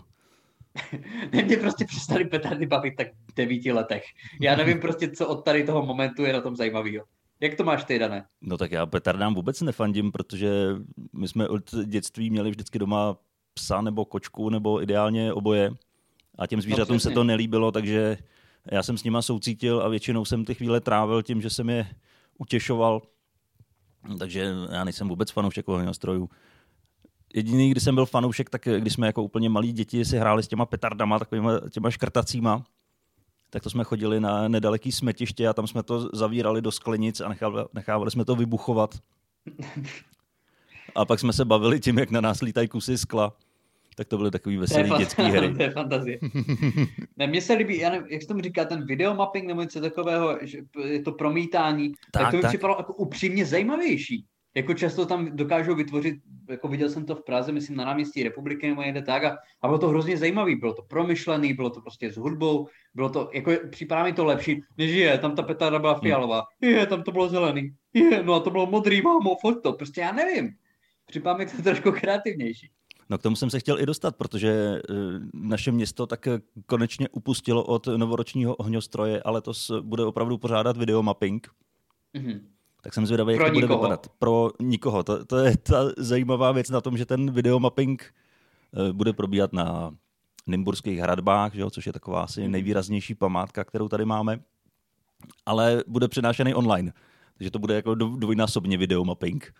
ne, 1.32 1.42
mě 1.42 1.56
prostě 1.56 1.84
přestali 1.84 2.24
petardy 2.24 2.66
bavit 2.66 2.94
tak 2.96 3.08
v 3.30 3.34
devíti 3.34 3.72
letech. 3.72 4.04
Já 4.40 4.56
nevím 4.56 4.80
prostě, 4.80 5.10
co 5.10 5.28
od 5.28 5.44
tady 5.44 5.64
toho 5.64 5.86
momentu 5.86 6.22
je 6.22 6.32
na 6.32 6.40
tom 6.40 6.56
zajímavého. 6.56 7.04
Jak 7.40 7.54
to 7.54 7.64
máš 7.64 7.84
ty, 7.84 7.98
Dané? 7.98 8.26
No 8.40 8.56
tak 8.56 8.72
já 8.72 8.86
petardám 8.86 9.34
vůbec 9.34 9.60
nefandím, 9.60 10.12
protože 10.12 10.50
my 11.12 11.28
jsme 11.28 11.48
od 11.48 11.74
dětství 11.84 12.30
měli 12.30 12.50
vždycky 12.50 12.78
doma 12.78 13.16
psa 13.54 13.80
nebo 13.80 14.04
kočku, 14.04 14.50
nebo 14.50 14.82
ideálně 14.82 15.32
oboje. 15.32 15.70
A 16.38 16.46
těm 16.46 16.60
zvířatům 16.60 16.96
no, 16.96 17.00
se 17.00 17.10
to 17.10 17.24
nelíbilo, 17.24 17.72
takže 17.72 18.18
já 18.72 18.82
jsem 18.82 18.98
s 18.98 19.04
nima 19.04 19.22
soucítil 19.22 19.80
a 19.80 19.88
většinou 19.88 20.24
jsem 20.24 20.44
ty 20.44 20.54
chvíle 20.54 20.80
trávil 20.80 21.22
tím, 21.22 21.40
že 21.40 21.50
jsem 21.50 21.70
je 21.70 21.86
utěšoval. 22.38 23.02
Takže 24.18 24.54
já 24.72 24.84
nejsem 24.84 25.08
vůbec 25.08 25.30
fanoušek 25.30 25.68
ohňostrojů. 25.68 26.28
Jediný, 27.34 27.70
kdy 27.70 27.80
jsem 27.80 27.94
byl 27.94 28.06
fanoušek, 28.06 28.50
tak 28.50 28.68
když 28.78 28.92
jsme 28.92 29.06
jako 29.06 29.22
úplně 29.22 29.48
malí 29.48 29.72
děti 29.72 30.04
si 30.04 30.18
hráli 30.18 30.42
s 30.42 30.48
těma 30.48 30.66
petardama, 30.66 31.18
takovými 31.18 31.50
těma 31.70 31.90
škrtacíma, 31.90 32.64
tak 33.50 33.62
to 33.62 33.70
jsme 33.70 33.84
chodili 33.84 34.20
na 34.20 34.48
nedaleký 34.48 34.92
smetiště 34.92 35.48
a 35.48 35.52
tam 35.52 35.66
jsme 35.66 35.82
to 35.82 36.16
zavírali 36.16 36.62
do 36.62 36.72
sklenic 36.72 37.20
a 37.20 37.28
nechávali, 37.28 37.64
nechávali 37.74 38.10
jsme 38.10 38.24
to 38.24 38.36
vybuchovat. 38.36 38.94
A 40.94 41.04
pak 41.04 41.20
jsme 41.20 41.32
se 41.32 41.44
bavili 41.44 41.80
tím, 41.80 41.98
jak 41.98 42.10
na 42.10 42.20
nás 42.20 42.40
lítají 42.40 42.68
kusy 42.68 42.98
skla. 42.98 43.32
Tak 43.94 44.08
to 44.08 44.16
byly 44.16 44.30
takový 44.30 44.56
veselý 44.56 44.90
dětské 44.98 45.22
hry. 45.22 45.54
to 45.56 45.62
je 45.62 45.70
fantazie. 45.70 46.18
ne, 47.16 47.26
mně 47.26 47.40
se 47.40 47.54
líbí, 47.54 47.78
já 47.78 47.90
nevím, 47.90 48.06
jak 48.10 48.22
se 48.22 48.28
tomu 48.28 48.40
říká, 48.40 48.64
ten 48.64 48.86
videomapping 48.86 49.46
nebo 49.46 49.62
něco 49.62 49.80
takového, 49.80 50.38
že 50.42 50.58
je 50.84 51.02
to 51.02 51.12
promítání, 51.12 51.92
tak, 52.12 52.22
tak 52.22 52.30
to 52.30 52.36
mi 52.36 52.42
připadalo 52.42 52.78
jako 52.78 52.94
upřímně 52.94 53.46
zajímavější. 53.46 54.24
Jako 54.58 54.74
často 54.74 55.06
tam 55.06 55.36
dokážou 55.36 55.74
vytvořit, 55.74 56.14
jako 56.48 56.68
viděl 56.68 56.90
jsem 56.90 57.06
to 57.06 57.16
v 57.16 57.24
Praze, 57.24 57.52
myslím 57.52 57.76
na 57.76 57.84
náměstí 57.84 58.22
republiky 58.22 58.68
nebo 58.68 58.82
někde 58.82 59.02
tak 59.02 59.24
a, 59.24 59.38
a 59.62 59.66
bylo 59.68 59.78
to 59.78 59.88
hrozně 59.88 60.16
zajímavý, 60.16 60.56
bylo 60.56 60.74
to 60.74 60.82
promyšlený, 60.82 61.54
bylo 61.54 61.70
to 61.70 61.80
prostě 61.80 62.12
s 62.12 62.16
hudbou, 62.16 62.68
bylo 62.94 63.08
to, 63.08 63.30
jako 63.32 63.52
připadá 63.70 64.04
mi 64.04 64.12
to 64.12 64.24
lepší, 64.24 64.62
než 64.78 64.90
je, 64.90 65.18
tam 65.18 65.36
ta 65.36 65.42
petarda 65.42 65.78
byla 65.78 65.92
hmm. 65.92 66.00
fialová, 66.00 66.42
je, 66.60 66.86
tam 66.86 67.02
to 67.02 67.12
bylo 67.12 67.28
zelený, 67.28 67.70
je, 67.94 68.22
no 68.22 68.34
a 68.34 68.40
to 68.40 68.50
bylo 68.50 68.66
modrý, 68.66 69.02
mámo, 69.02 69.36
foť 69.40 69.62
to, 69.62 69.72
prostě 69.72 70.00
já 70.00 70.12
nevím. 70.12 70.50
Připadá 71.06 71.36
mi 71.36 71.46
to 71.46 71.62
trošku 71.62 71.92
kreativnější. 71.92 72.70
No 73.10 73.18
k 73.18 73.22
tomu 73.22 73.36
jsem 73.36 73.50
se 73.50 73.60
chtěl 73.60 73.80
i 73.80 73.86
dostat, 73.86 74.16
protože 74.16 74.50
eh, 74.50 74.94
naše 75.34 75.72
město 75.72 76.06
tak 76.06 76.28
konečně 76.66 77.08
upustilo 77.08 77.64
od 77.64 77.86
novoročního 77.86 78.56
ohňostroje 78.56 79.22
ale 79.22 79.40
to 79.40 79.52
bude 79.80 80.04
opravdu 80.04 80.38
pořádat 80.38 80.76
videomapping. 80.76 81.48
Mm-hmm. 82.16 82.40
Tak 82.82 82.94
jsem 82.94 83.06
zvědavý, 83.06 83.32
jak 83.32 83.46
to 83.46 83.52
bude 83.52 83.66
vypadat. 83.66 84.06
Pro 84.18 84.50
nikoho. 84.60 85.02
To, 85.02 85.24
to 85.24 85.36
je 85.36 85.56
ta 85.56 85.84
zajímavá 85.96 86.52
věc 86.52 86.70
na 86.70 86.80
tom, 86.80 86.96
že 86.96 87.06
ten 87.06 87.30
videomapping 87.30 88.02
eh, 88.04 88.92
bude 88.92 89.12
probíhat 89.12 89.52
na 89.52 89.94
Nymburských 90.46 90.98
hradbách, 90.98 91.54
že 91.54 91.60
jo, 91.60 91.70
což 91.70 91.86
je 91.86 91.92
taková 91.92 92.22
asi 92.22 92.40
mhm. 92.40 92.50
nejvýraznější 92.50 93.14
památka, 93.14 93.64
kterou 93.64 93.88
tady 93.88 94.04
máme, 94.04 94.40
ale 95.46 95.84
bude 95.86 96.08
přenášený 96.08 96.54
online. 96.54 96.92
Takže 97.38 97.50
to 97.50 97.58
bude 97.58 97.74
jako 97.74 97.94
dvojnásobně 97.94 98.76
videomapping. 98.76 99.54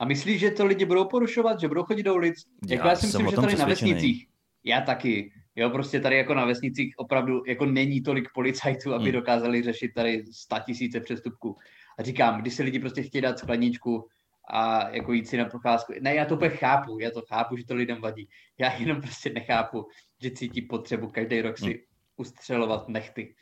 A 0.00 0.04
myslíš, 0.04 0.40
že 0.40 0.50
to 0.50 0.66
lidi 0.66 0.84
budou 0.84 1.04
porušovat, 1.04 1.60
že 1.60 1.68
budou 1.68 1.82
chodit 1.82 2.02
do 2.02 2.14
ulic? 2.14 2.46
Já, 2.68 2.74
jako 2.74 2.88
já 2.88 2.96
si 2.96 3.06
myslím, 3.06 3.30
že 3.30 3.36
tady 3.36 3.56
na 3.56 3.66
vesnicích. 3.66 4.26
Já 4.64 4.80
taky. 4.80 5.32
Jo, 5.56 5.70
prostě 5.70 6.00
tady 6.00 6.16
jako 6.16 6.34
na 6.34 6.44
vesnicích 6.44 6.94
opravdu 6.96 7.42
jako 7.46 7.66
není 7.66 8.00
tolik 8.02 8.28
policajtů, 8.34 8.94
aby 8.94 9.04
hmm. 9.04 9.12
dokázali 9.12 9.62
řešit 9.62 9.90
tady 9.94 10.24
tisíce 10.66 11.00
přestupků. 11.00 11.56
A 11.98 12.02
říkám, 12.02 12.40
když 12.40 12.54
se 12.54 12.62
lidi 12.62 12.78
prostě 12.78 13.02
chtějí 13.02 13.22
dát 13.22 13.38
skleničku 13.38 14.08
a 14.50 14.88
jako 14.88 15.12
jít 15.12 15.28
si 15.28 15.36
na 15.36 15.44
procházku. 15.44 15.92
Ne, 16.00 16.14
já 16.14 16.24
to 16.24 16.34
úplně 16.34 16.50
chápu, 16.50 16.98
já 16.98 17.10
to 17.10 17.22
chápu, 17.28 17.56
že 17.56 17.66
to 17.66 17.74
lidem 17.74 18.00
vadí. 18.00 18.28
Já 18.58 18.72
jenom 18.80 19.00
prostě 19.00 19.30
nechápu, 19.30 19.86
že 20.22 20.30
cítí 20.30 20.62
potřebu 20.62 21.08
každý 21.08 21.42
rok 21.42 21.58
si 21.58 21.64
hmm. 21.64 21.74
ustřelovat 22.16 22.88
nechty 22.88 23.34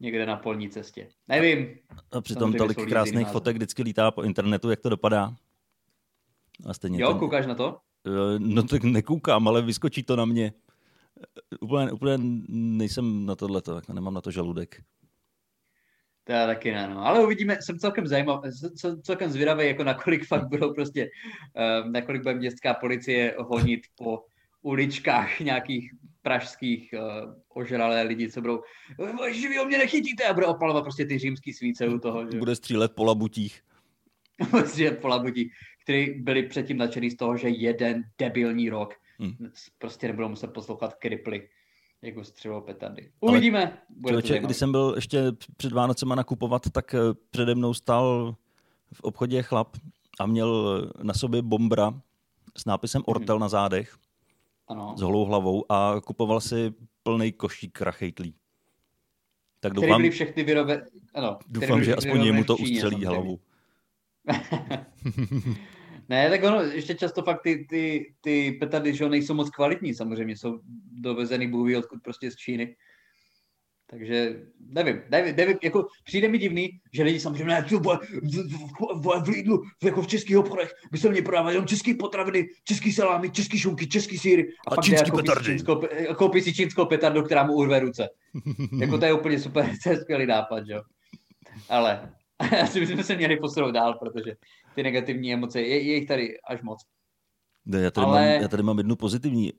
někde 0.00 0.26
na 0.26 0.36
polní 0.36 0.68
cestě. 0.68 1.08
Nevím. 1.28 1.78
A 2.10 2.20
přitom 2.20 2.52
tolik 2.52 2.88
krásných 2.88 3.28
fotek 3.28 3.56
vždycky 3.56 3.82
lítá 3.82 4.10
po 4.10 4.22
internetu, 4.22 4.70
jak 4.70 4.80
to 4.80 4.88
dopadá. 4.88 5.34
A 6.66 6.74
stejně 6.74 7.02
jo, 7.02 7.08
ten... 7.08 7.18
koukáš 7.18 7.46
na 7.46 7.54
to? 7.54 7.78
Eh, 8.06 8.38
no 8.38 8.62
tak 8.62 8.82
nekoukám, 8.84 9.48
ale 9.48 9.62
vyskočí 9.62 10.02
to 10.02 10.16
na 10.16 10.24
mě. 10.24 10.52
Úplně, 11.60 11.92
úplně 11.92 12.18
nejsem 12.48 13.26
na 13.26 13.36
tohle, 13.36 13.62
tak 13.62 13.88
nemám 13.88 14.14
na 14.14 14.20
to 14.20 14.30
žaludek. 14.30 14.82
To 16.28 16.32
já 16.32 16.46
taky 16.46 16.72
ne, 16.72 16.88
no. 16.88 17.06
Ale 17.06 17.24
uvidíme, 17.24 17.56
jsem 17.60 17.78
celkem 17.78 18.06
zajímavý, 18.06 18.50
celkem 19.02 19.30
zvědavý, 19.30 19.66
jako 19.66 19.84
nakolik 19.84 20.26
fakt 20.26 20.48
budou 20.48 20.74
prostě, 20.74 21.10
uh, 21.84 21.90
nakolik 21.90 22.22
bude 22.22 22.34
městská 22.34 22.74
policie 22.74 23.34
honit 23.38 23.80
po 23.96 24.24
uličkách 24.62 25.40
nějakých 25.40 25.90
pražských 26.22 26.94
uh, 26.94 27.34
ožralé 27.48 28.02
lidi, 28.02 28.30
co 28.30 28.40
budou, 28.40 28.62
že 29.30 29.60
o 29.60 29.64
mě 29.64 29.78
nechytíte 29.78 30.24
a 30.24 30.32
bude 30.32 30.46
opalovat 30.46 30.82
prostě 30.82 31.04
ty 31.04 31.18
římský 31.18 31.52
svíce 31.52 31.88
u 31.88 31.98
toho. 31.98 32.30
Že? 32.30 32.38
Bude 32.38 32.56
střílet 32.56 32.92
po 32.94 33.04
labutích. 33.04 33.60
bude 34.50 34.64
střílet 34.66 35.00
po 35.00 35.08
labutích, 35.08 35.52
který 35.82 36.20
byli 36.20 36.42
předtím 36.42 36.76
nadšený 36.76 37.10
z 37.10 37.16
toho, 37.16 37.36
že 37.36 37.48
jeden 37.48 38.02
debilní 38.18 38.70
rok 38.70 38.94
hmm. 39.18 39.50
prostě 39.78 40.06
nebudou 40.06 40.28
muset 40.28 40.52
poslouchat 40.52 40.94
kriply 40.94 41.48
jako 42.02 42.24
střelou 42.24 42.60
petardy. 42.60 43.10
Uvidíme. 43.20 43.78
člověče, 44.06 44.38
když 44.38 44.56
jsem 44.56 44.72
byl 44.72 44.92
ještě 44.96 45.32
před 45.56 45.72
Vánocema 45.72 46.14
nakupovat, 46.14 46.70
tak 46.72 46.94
eh, 46.94 46.98
přede 47.30 47.54
mnou 47.54 47.74
stál 47.74 48.34
v 48.92 49.00
obchodě 49.00 49.42
chlap 49.42 49.76
a 50.20 50.26
měl 50.26 50.82
na 51.02 51.14
sobě 51.14 51.42
bombra 51.42 52.00
s 52.56 52.64
nápisem 52.64 52.98
mhm. 52.98 53.04
Ortel 53.06 53.36
hmm. 53.36 53.40
na 53.40 53.48
zádech 53.48 53.96
ano. 54.68 54.94
s 54.96 55.00
holou 55.00 55.24
hlavou 55.24 55.72
a 55.72 56.00
kupoval 56.04 56.40
si 56.40 56.74
plný 57.02 57.32
košík 57.32 57.80
rachejtlí. 57.80 58.34
Tak 59.60 59.72
doufám, 59.72 60.00
byly 60.00 60.10
všechny 60.10 60.42
vyrobe... 60.44 60.86
ano, 61.14 61.38
doufám 61.48 61.84
že 61.84 61.96
aspoň 61.96 62.24
jemu 62.24 62.44
to 62.44 62.56
ustřelí 62.56 63.04
hlavu. 63.04 63.40
ne, 66.08 66.30
tak 66.30 66.42
ono, 66.42 66.62
ještě 66.62 66.94
často 66.94 67.22
fakt 67.22 67.42
ty, 67.42 67.66
ty, 67.70 68.14
ty 68.20 68.52
petardy, 68.52 68.94
že 68.94 69.08
nejsou 69.08 69.34
moc 69.34 69.50
kvalitní 69.50 69.94
samozřejmě, 69.94 70.36
jsou 70.36 70.60
dovezený 70.92 71.48
bůh 71.48 71.76
odkud 71.76 72.02
prostě 72.02 72.30
z 72.30 72.36
Číny. 72.36 72.76
Takže 73.90 74.36
nevím, 74.60 75.00
nevím, 75.10 75.36
nevím, 75.36 75.58
jako 75.62 75.86
přijde 76.04 76.28
mi 76.28 76.38
divný, 76.38 76.70
že 76.92 77.02
lidi 77.02 77.20
samozřejmě, 77.20 77.44
ne, 77.44 77.62
v, 77.62 77.70
v, 77.70 77.98
v, 78.94 79.22
v 79.24 79.28
Lidlu, 79.28 79.62
jako 79.82 80.02
v 80.02 80.06
českých 80.06 80.38
obchodech, 80.38 80.74
by 80.92 80.98
se 80.98 81.08
mě 81.08 81.22
prodávat 81.22 81.50
jenom 81.50 81.66
český 81.66 81.94
potraviny, 81.94 82.48
český 82.64 82.92
salámy, 82.92 83.30
český 83.30 83.58
šunky, 83.58 83.86
český 83.86 84.18
síry 84.18 84.48
a, 84.68 84.72
a 84.72 84.74
pak 84.74 84.84
čínský 84.84 85.10
petardy. 85.10 85.44
Čínskou, 85.44 85.82
koupí 86.16 86.40
si 86.40 86.54
čínskou 86.54 86.86
petardu, 86.86 87.22
která 87.22 87.46
mu 87.46 87.54
urve 87.54 87.80
ruce. 87.80 88.08
jako 88.80 88.98
to 88.98 89.04
je 89.04 89.12
úplně 89.12 89.40
super, 89.40 89.70
to 89.82 89.90
je 89.90 89.96
skvělý 89.96 90.26
nápad, 90.26 90.62
jo. 90.66 90.82
Ale 91.68 92.12
já 92.56 92.66
si 92.66 92.80
myslím, 92.80 92.98
že 92.98 93.04
se 93.04 93.16
měli 93.16 93.36
posunout 93.36 93.70
dál, 93.70 93.94
protože 93.94 94.36
ty 94.74 94.82
negativní 94.82 95.32
emoce, 95.32 95.60
je, 95.60 95.82
je 95.82 95.94
jich 95.94 96.08
tady 96.08 96.40
až 96.40 96.62
moc. 96.62 96.84
Ne, 97.66 97.80
já, 97.80 97.90
tady 97.90 98.06
Ale... 98.06 98.32
mám, 98.32 98.42
já 98.42 98.48
tady 98.48 98.62
mám 98.62 98.78
jednu 98.78 98.96
pozitivní. 98.96 99.52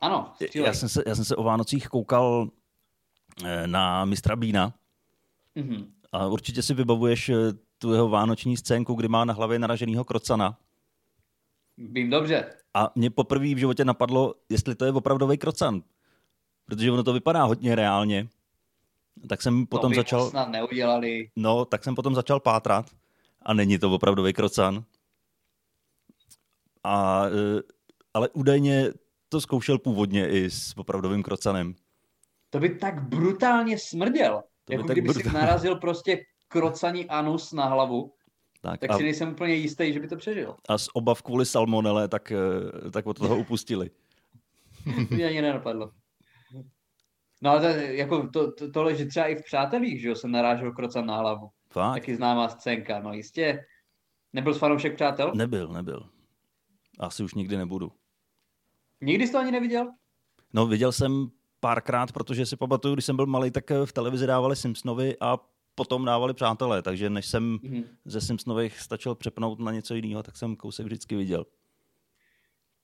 Ano, 0.00 0.32
já 0.54 0.74
jsem, 0.74 0.88
se, 0.88 1.02
já 1.06 1.14
jsem 1.14 1.24
se 1.24 1.36
o 1.36 1.42
Vánocích 1.42 1.88
koukal 1.88 2.50
Eh, 3.44 3.66
na 3.66 4.04
mistra 4.04 4.36
Bína. 4.36 4.74
Mm-hmm. 5.56 5.86
A 6.12 6.26
určitě 6.26 6.62
si 6.62 6.74
vybavuješ 6.74 7.28
eh, 7.28 7.34
tu 7.78 7.92
jeho 7.92 8.08
vánoční 8.08 8.56
scénku, 8.56 8.94
kdy 8.94 9.08
má 9.08 9.24
na 9.24 9.34
hlavě 9.34 9.58
naraženýho 9.58 10.04
krocana. 10.04 10.58
Vím 11.76 12.10
dobře. 12.10 12.54
A 12.74 12.92
mě 12.94 13.10
poprvé 13.10 13.54
v 13.54 13.58
životě 13.58 13.84
napadlo, 13.84 14.34
jestli 14.48 14.74
to 14.74 14.84
je 14.84 14.92
opravdový 14.92 15.38
krocan. 15.38 15.82
Protože 16.64 16.92
ono 16.92 17.02
to 17.02 17.12
vypadá 17.12 17.44
hodně 17.44 17.74
reálně. 17.74 18.28
Tak 19.28 19.42
jsem 19.42 19.66
potom 19.66 19.92
to 19.92 19.96
začal... 19.96 20.30
snad 20.30 20.48
neudělali. 20.48 21.30
No, 21.36 21.64
tak 21.64 21.84
jsem 21.84 21.94
potom 21.94 22.14
začal 22.14 22.40
pátrat. 22.40 22.86
A 23.42 23.54
není 23.54 23.78
to 23.78 23.90
opravdový 23.90 24.32
krocan. 24.32 24.84
A, 26.84 27.24
eh, 27.26 27.62
ale 28.14 28.28
údajně 28.28 28.92
to 29.28 29.40
zkoušel 29.40 29.78
původně 29.78 30.28
i 30.28 30.50
s 30.50 30.72
opravdovým 30.76 31.22
krocanem 31.22 31.74
to 32.50 32.60
by 32.60 32.68
tak 32.68 33.02
brutálně 33.02 33.78
smrděl. 33.78 34.42
To 34.64 34.72
jako 34.72 34.86
by 34.86 34.92
kdyby 34.92 35.08
brutál... 35.08 35.32
si 35.32 35.38
narazil 35.38 35.76
prostě 35.76 36.24
krocaní 36.48 37.06
anus 37.08 37.52
na 37.52 37.64
hlavu, 37.64 38.12
tak, 38.62 38.80
tak 38.80 38.90
a... 38.90 38.96
si 38.96 39.02
nejsem 39.02 39.28
úplně 39.30 39.54
jistý, 39.54 39.92
že 39.92 40.00
by 40.00 40.08
to 40.08 40.16
přežil. 40.16 40.56
A 40.68 40.78
z 40.78 40.88
obav 40.94 41.22
kvůli 41.22 41.46
salmonele, 41.46 42.08
tak, 42.08 42.32
eh, 42.32 42.90
tak 42.90 43.06
od 43.06 43.18
toho 43.18 43.36
upustili. 43.36 43.90
Mě 45.10 45.26
ani 45.26 45.42
nenapadlo. 45.42 45.90
No 47.42 47.50
ale 47.50 47.60
to, 47.60 47.66
jako 47.80 48.28
to, 48.28 48.52
to, 48.52 48.70
tohle, 48.70 48.94
že 48.94 49.06
třeba 49.06 49.26
i 49.26 49.34
v 49.34 49.44
Přátelích, 49.44 50.00
že 50.00 50.08
jo, 50.08 50.14
jsem 50.14 50.30
narážel 50.30 50.72
krocan 50.72 51.06
na 51.06 51.16
hlavu. 51.16 51.50
Fakt? 51.70 51.94
Taky 51.94 52.16
známá 52.16 52.48
scénka, 52.48 53.00
no 53.00 53.12
jistě. 53.12 53.64
Nebyl 54.32 54.54
s 54.54 54.58
fanoušek 54.58 54.94
přátel? 54.94 55.32
Nebyl, 55.34 55.68
nebyl. 55.68 56.08
Asi 56.98 57.22
už 57.22 57.34
nikdy 57.34 57.56
nebudu. 57.56 57.92
Nikdy 59.00 59.26
jsi 59.26 59.32
to 59.32 59.38
ani 59.38 59.52
neviděl? 59.52 59.92
No, 60.52 60.66
viděl 60.66 60.92
jsem 60.92 61.30
párkrát, 61.60 62.12
protože 62.12 62.46
si 62.46 62.56
pamatuju, 62.56 62.94
když 62.94 63.04
jsem 63.04 63.16
byl 63.16 63.26
malý, 63.26 63.50
tak 63.50 63.70
v 63.84 63.92
televizi 63.92 64.26
dávali 64.26 64.56
Simpsonovi 64.56 65.16
a 65.20 65.38
potom 65.74 66.04
dávali 66.04 66.34
přátelé, 66.34 66.82
takže 66.82 67.10
než 67.10 67.26
jsem 67.26 67.58
mm-hmm. 67.58 67.84
ze 68.04 68.20
Simpsonových 68.20 68.80
stačil 68.80 69.14
přepnout 69.14 69.58
na 69.58 69.72
něco 69.72 69.94
jiného, 69.94 70.22
tak 70.22 70.36
jsem 70.36 70.56
kousek 70.56 70.86
vždycky 70.86 71.16
viděl. 71.16 71.46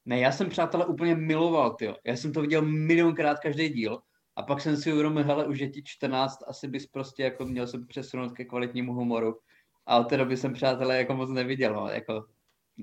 Ne, 0.04 0.18
já 0.18 0.32
jsem 0.32 0.48
přátelé 0.48 0.86
úplně 0.86 1.14
miloval, 1.14 1.70
ty. 1.70 1.94
Já 2.04 2.16
jsem 2.16 2.32
to 2.32 2.40
viděl 2.40 2.62
milionkrát 2.62 3.38
každý 3.38 3.68
díl 3.68 4.02
a 4.36 4.42
pak 4.42 4.60
jsem 4.60 4.76
si 4.76 4.92
uvědomil, 4.92 5.24
hele, 5.24 5.46
už 5.46 5.58
je 5.58 5.70
ti 5.70 5.82
14, 5.84 6.38
asi 6.46 6.68
bys 6.68 6.86
prostě 6.86 7.22
jako 7.22 7.44
měl 7.44 7.66
se 7.66 7.78
přesunout 7.88 8.32
ke 8.32 8.44
kvalitnímu 8.44 8.94
humoru. 8.94 9.38
A 9.86 9.98
od 9.98 10.04
té 10.04 10.16
doby 10.16 10.36
jsem 10.36 10.52
přátelé 10.52 10.98
jako 10.98 11.14
moc 11.14 11.30
neviděl, 11.30 11.74
no, 11.74 11.88
jako 11.88 12.26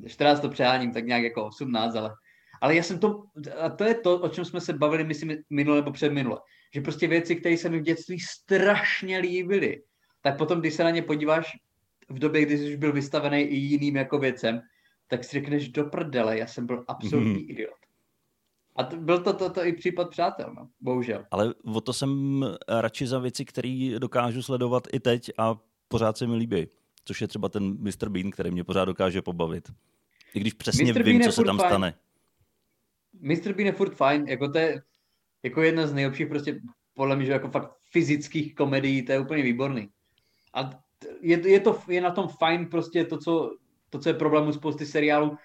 14 0.07 0.39
to 0.39 0.49
přeháním, 0.49 0.91
tak 0.91 1.05
nějak 1.05 1.23
jako 1.23 1.45
18, 1.45 1.95
ale 1.95 2.15
ale 2.61 2.75
já 2.75 2.83
jsem 2.83 2.99
to, 2.99 3.23
a 3.59 3.69
to 3.69 3.83
je 3.83 3.95
to, 3.95 4.19
o 4.19 4.29
čem 4.29 4.45
jsme 4.45 4.61
se 4.61 4.73
bavili, 4.73 5.03
myslím, 5.03 5.37
minule 5.49 5.77
nebo 5.77 5.91
předminule, 5.91 6.37
že 6.73 6.81
prostě 6.81 7.07
věci, 7.07 7.35
které 7.35 7.57
se 7.57 7.69
mi 7.69 7.79
v 7.79 7.83
dětství 7.83 8.19
strašně 8.19 9.17
líbily, 9.17 9.83
tak 10.21 10.37
potom, 10.37 10.59
když 10.59 10.73
se 10.73 10.83
na 10.83 10.89
ně 10.89 11.01
podíváš 11.01 11.51
v 12.09 12.19
době, 12.19 12.41
kdy 12.41 12.57
jsi 12.57 12.69
už 12.69 12.75
byl 12.75 12.93
vystavený 12.93 13.41
i 13.41 13.55
jiným 13.55 13.95
jako 13.95 14.19
věcem, 14.19 14.61
tak 15.07 15.23
si 15.23 15.31
řekneš 15.31 15.69
do 15.69 15.83
prdele, 15.83 16.37
já 16.37 16.47
jsem 16.47 16.65
byl 16.65 16.83
absolutní 16.87 17.43
mm. 17.43 17.49
idiot. 17.49 17.79
A 18.79 18.83
to, 18.83 18.97
byl 18.97 19.19
to, 19.19 19.33
to, 19.33 19.49
to 19.49 19.65
i 19.65 19.73
případ 19.73 20.09
přátel, 20.09 20.53
no, 20.57 20.69
bohužel. 20.81 21.25
Ale 21.31 21.53
o 21.63 21.81
to 21.81 21.93
jsem 21.93 22.43
radši 22.67 23.07
za 23.07 23.19
věci, 23.19 23.45
které 23.45 23.95
dokážu 23.99 24.41
sledovat 24.41 24.87
i 24.93 24.99
teď 24.99 25.31
a 25.37 25.55
pořád 25.87 26.17
se 26.17 26.27
mi 26.27 26.35
líbí. 26.35 26.67
Což 27.05 27.21
je 27.21 27.27
třeba 27.27 27.49
ten 27.49 27.77
Mr. 27.79 28.09
Bean, 28.09 28.31
který 28.31 28.51
mě 28.51 28.63
pořád 28.63 28.85
dokáže 28.85 29.21
pobavit. 29.21 29.71
I 30.33 30.39
když 30.39 30.53
přesně 30.53 30.93
Mr. 30.93 31.03
vím, 31.03 31.21
co 31.21 31.31
se 31.31 31.43
tam 31.43 31.57
fajn. 31.57 31.69
stane. 31.69 31.93
Mr. 33.21 33.53
Bean 33.53 33.65
je 33.65 33.71
furt 33.71 33.95
fajn, 33.95 34.27
jako 34.27 34.47
to 34.47 34.57
je 34.57 34.81
jako 35.43 35.61
jedna 35.61 35.87
z 35.87 35.93
nejlepších 35.93 36.27
prostě 36.27 36.59
podle 36.93 37.15
mě, 37.15 37.25
že 37.25 37.31
jako 37.31 37.49
fakt 37.49 37.71
fyzických 37.91 38.55
komedií, 38.55 39.05
to 39.05 39.11
je 39.11 39.19
úplně 39.19 39.43
výborný. 39.43 39.89
A 40.53 40.69
je, 41.21 41.49
je, 41.49 41.59
to, 41.59 41.81
je 41.87 42.01
na 42.01 42.11
tom 42.11 42.27
fajn 42.27 42.65
prostě 42.65 43.05
to, 43.05 43.17
co, 43.17 43.51
to, 43.89 43.99
co 43.99 44.09
je 44.09 44.13
problém 44.13 44.47
u 44.47 44.53
spousty 44.53 44.85
seriálů, 44.85 45.37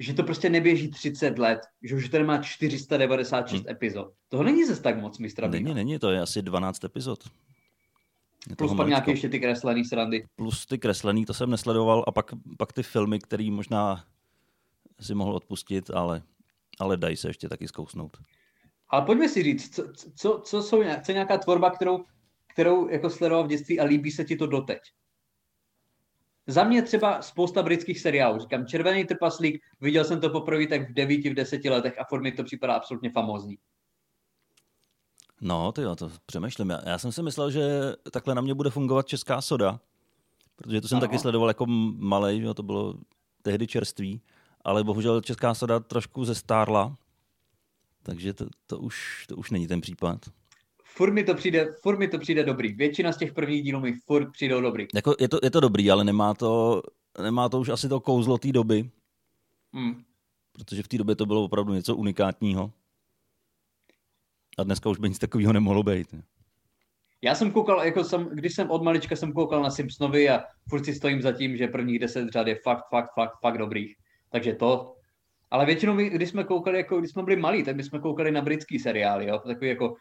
že 0.00 0.14
to 0.14 0.22
prostě 0.22 0.50
neběží 0.50 0.90
30 0.90 1.38
let, 1.38 1.60
že 1.82 1.94
už 1.96 2.08
to 2.08 2.24
má 2.24 2.42
496 2.42 3.60
hmm. 3.60 3.70
epizod. 3.70 4.12
Toho 4.28 4.42
není 4.42 4.64
zase 4.64 4.82
tak 4.82 5.00
moc, 5.00 5.18
mistra 5.18 5.48
Není, 5.48 5.74
není, 5.74 5.98
to 5.98 6.10
je 6.10 6.20
asi 6.20 6.42
12 6.42 6.84
epizod. 6.84 7.24
Je 8.50 8.56
Plus 8.56 8.74
pak 8.74 8.88
nějaké 8.88 9.10
ještě 9.10 9.28
ty 9.28 9.40
kreslený 9.40 9.84
srandy. 9.84 10.24
Plus 10.36 10.66
ty 10.66 10.78
kreslený, 10.78 11.24
to 11.24 11.34
jsem 11.34 11.50
nesledoval, 11.50 12.04
a 12.06 12.12
pak, 12.12 12.30
pak 12.58 12.72
ty 12.72 12.82
filmy, 12.82 13.18
který 13.18 13.50
možná 13.50 14.04
si 15.00 15.14
mohl 15.14 15.36
odpustit, 15.36 15.90
ale 15.90 16.22
ale 16.78 16.96
dají 16.96 17.16
se 17.16 17.28
ještě 17.28 17.48
taky 17.48 17.68
zkousnout. 17.68 18.16
Ale 18.88 19.02
pojďme 19.02 19.28
si 19.28 19.42
říct, 19.42 19.74
co, 19.74 19.92
co, 20.14 20.42
co, 20.44 20.62
jsou, 20.62 20.82
co 21.04 21.12
je 21.12 21.14
nějaká 21.14 21.38
tvorba, 21.38 21.70
kterou, 21.70 22.04
kterou 22.52 22.88
jako 22.88 23.10
sledoval 23.10 23.44
v 23.44 23.48
dětství 23.48 23.80
a 23.80 23.84
líbí 23.84 24.10
se 24.10 24.24
ti 24.24 24.36
to 24.36 24.46
doteď? 24.46 24.78
Za 26.48 26.64
mě 26.64 26.82
třeba 26.82 27.22
spousta 27.22 27.62
britských 27.62 28.00
seriálů. 28.00 28.38
Říkám, 28.40 28.66
Červený 28.66 29.04
trpaslík, 29.04 29.62
viděl 29.80 30.04
jsem 30.04 30.20
to 30.20 30.30
poprvé 30.30 30.66
tak 30.66 30.90
v 30.90 30.94
devíti, 30.94 31.30
v 31.30 31.34
deseti 31.34 31.70
letech 31.70 31.98
a 31.98 32.04
furt 32.04 32.22
mi 32.22 32.32
to 32.32 32.44
připadá 32.44 32.74
absolutně 32.74 33.10
famózní. 33.10 33.58
No, 35.40 35.72
ty 35.72 35.82
jo, 35.82 35.96
to 35.96 36.10
přemýšlím. 36.26 36.70
Já, 36.70 36.80
já 36.86 36.98
jsem 36.98 37.12
si 37.12 37.22
myslel, 37.22 37.50
že 37.50 37.92
takhle 38.12 38.34
na 38.34 38.40
mě 38.40 38.54
bude 38.54 38.70
fungovat 38.70 39.06
česká 39.06 39.40
soda, 39.40 39.80
protože 40.56 40.80
to 40.80 40.88
jsem 40.88 40.96
ano. 40.96 41.06
taky 41.06 41.18
sledoval 41.18 41.48
jako 41.48 41.66
malej, 41.96 42.54
to 42.54 42.62
bylo 42.62 42.94
tehdy 43.42 43.66
čerství 43.66 44.22
ale 44.68 44.84
bohužel 44.84 45.20
Česká 45.20 45.54
soda 45.54 45.80
trošku 45.80 46.24
zestárla, 46.24 46.96
takže 48.02 48.34
to, 48.34 48.46
to, 48.66 48.78
už, 48.78 49.24
to 49.28 49.36
už 49.36 49.50
není 49.50 49.66
ten 49.66 49.80
případ. 49.80 50.30
Furt 50.98 51.12
mi 51.12 51.24
to 51.24 51.34
přijde, 51.34 51.68
furt 51.82 51.98
mi 51.98 52.08
to 52.08 52.18
přijde 52.18 52.44
dobrý. 52.44 52.74
Většina 52.74 53.12
z 53.12 53.16
těch 53.16 53.32
prvních 53.32 53.62
dílů 53.62 53.80
mi 53.80 53.92
furt 54.06 54.32
přijde 54.32 54.60
dobrý. 54.60 54.86
Jako 54.94 55.14
je, 55.20 55.28
to, 55.28 55.38
je 55.42 55.50
to 55.50 55.60
dobrý, 55.60 55.90
ale 55.90 56.04
nemá 56.04 56.34
to, 56.34 56.82
nemá 57.22 57.48
to 57.48 57.60
už 57.60 57.68
asi 57.68 57.88
to 57.88 58.00
kouzlo 58.00 58.38
té 58.38 58.52
doby. 58.52 58.90
Hmm. 59.74 60.02
Protože 60.52 60.82
v 60.82 60.88
té 60.88 60.98
době 60.98 61.16
to 61.16 61.26
bylo 61.26 61.44
opravdu 61.44 61.74
něco 61.74 61.96
unikátního. 61.96 62.72
A 64.58 64.62
dneska 64.62 64.90
už 64.90 64.98
by 64.98 65.08
nic 65.08 65.18
takového 65.18 65.52
nemohlo 65.52 65.82
být. 65.82 66.14
Já 67.22 67.34
jsem 67.34 67.50
koukal, 67.50 67.84
jako 67.84 68.04
jsem, 68.04 68.28
když 68.32 68.54
jsem 68.54 68.70
od 68.70 68.82
malička 68.82 69.16
jsem 69.16 69.32
koukal 69.32 69.62
na 69.62 69.70
Simpsonovi 69.70 70.30
a 70.30 70.44
furt 70.68 70.84
si 70.84 70.94
stojím 70.94 71.22
za 71.22 71.32
tím, 71.32 71.56
že 71.56 71.66
prvních 71.66 71.98
deset 71.98 72.28
řad 72.28 72.46
je 72.46 72.54
fakt, 72.64 72.84
fakt, 72.90 73.10
fakt, 73.14 73.40
fakt 73.40 73.58
dobrých. 73.58 73.96
Takže 74.30 74.54
to. 74.54 74.94
Ale 75.50 75.66
většinou, 75.66 75.94
my, 75.94 76.10
když 76.10 76.28
jsme 76.28 76.44
koukali, 76.44 76.76
jako 76.76 76.98
když 76.98 77.10
jsme 77.10 77.22
byli 77.22 77.36
malí, 77.36 77.64
tak 77.64 77.76
my 77.76 77.82
jsme 77.82 77.98
koukali 77.98 78.30
na 78.30 78.42
britský 78.42 78.78
seriály, 78.78 79.26
jo? 79.26 79.38
takový 79.38 79.68
jako 79.68 79.96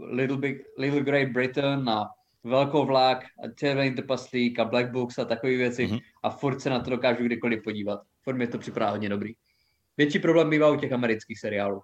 Little, 0.00 0.36
Big, 0.36 0.62
Little 0.78 1.00
Great 1.00 1.28
Britain 1.28 1.88
a 1.88 2.08
Velkovlák 2.44 3.24
a 3.24 3.48
Červený 3.56 3.94
trpaslík 3.94 4.58
a 4.58 4.64
Black 4.64 4.90
Books 4.90 5.18
a 5.18 5.24
takové 5.24 5.56
věci 5.56 5.86
mm-hmm. 5.86 6.00
a 6.22 6.30
furt 6.30 6.60
se 6.60 6.70
na 6.70 6.80
to 6.80 6.90
dokážu 6.90 7.24
kdykoliv 7.24 7.62
podívat. 7.64 8.00
Furt 8.22 8.36
mi 8.36 8.46
to 8.46 8.58
připadá 8.58 8.90
hodně 8.90 9.08
dobrý. 9.08 9.32
Větší 9.96 10.18
problém 10.18 10.50
bývá 10.50 10.70
u 10.70 10.76
těch 10.76 10.92
amerických 10.92 11.38
seriálů. 11.38 11.82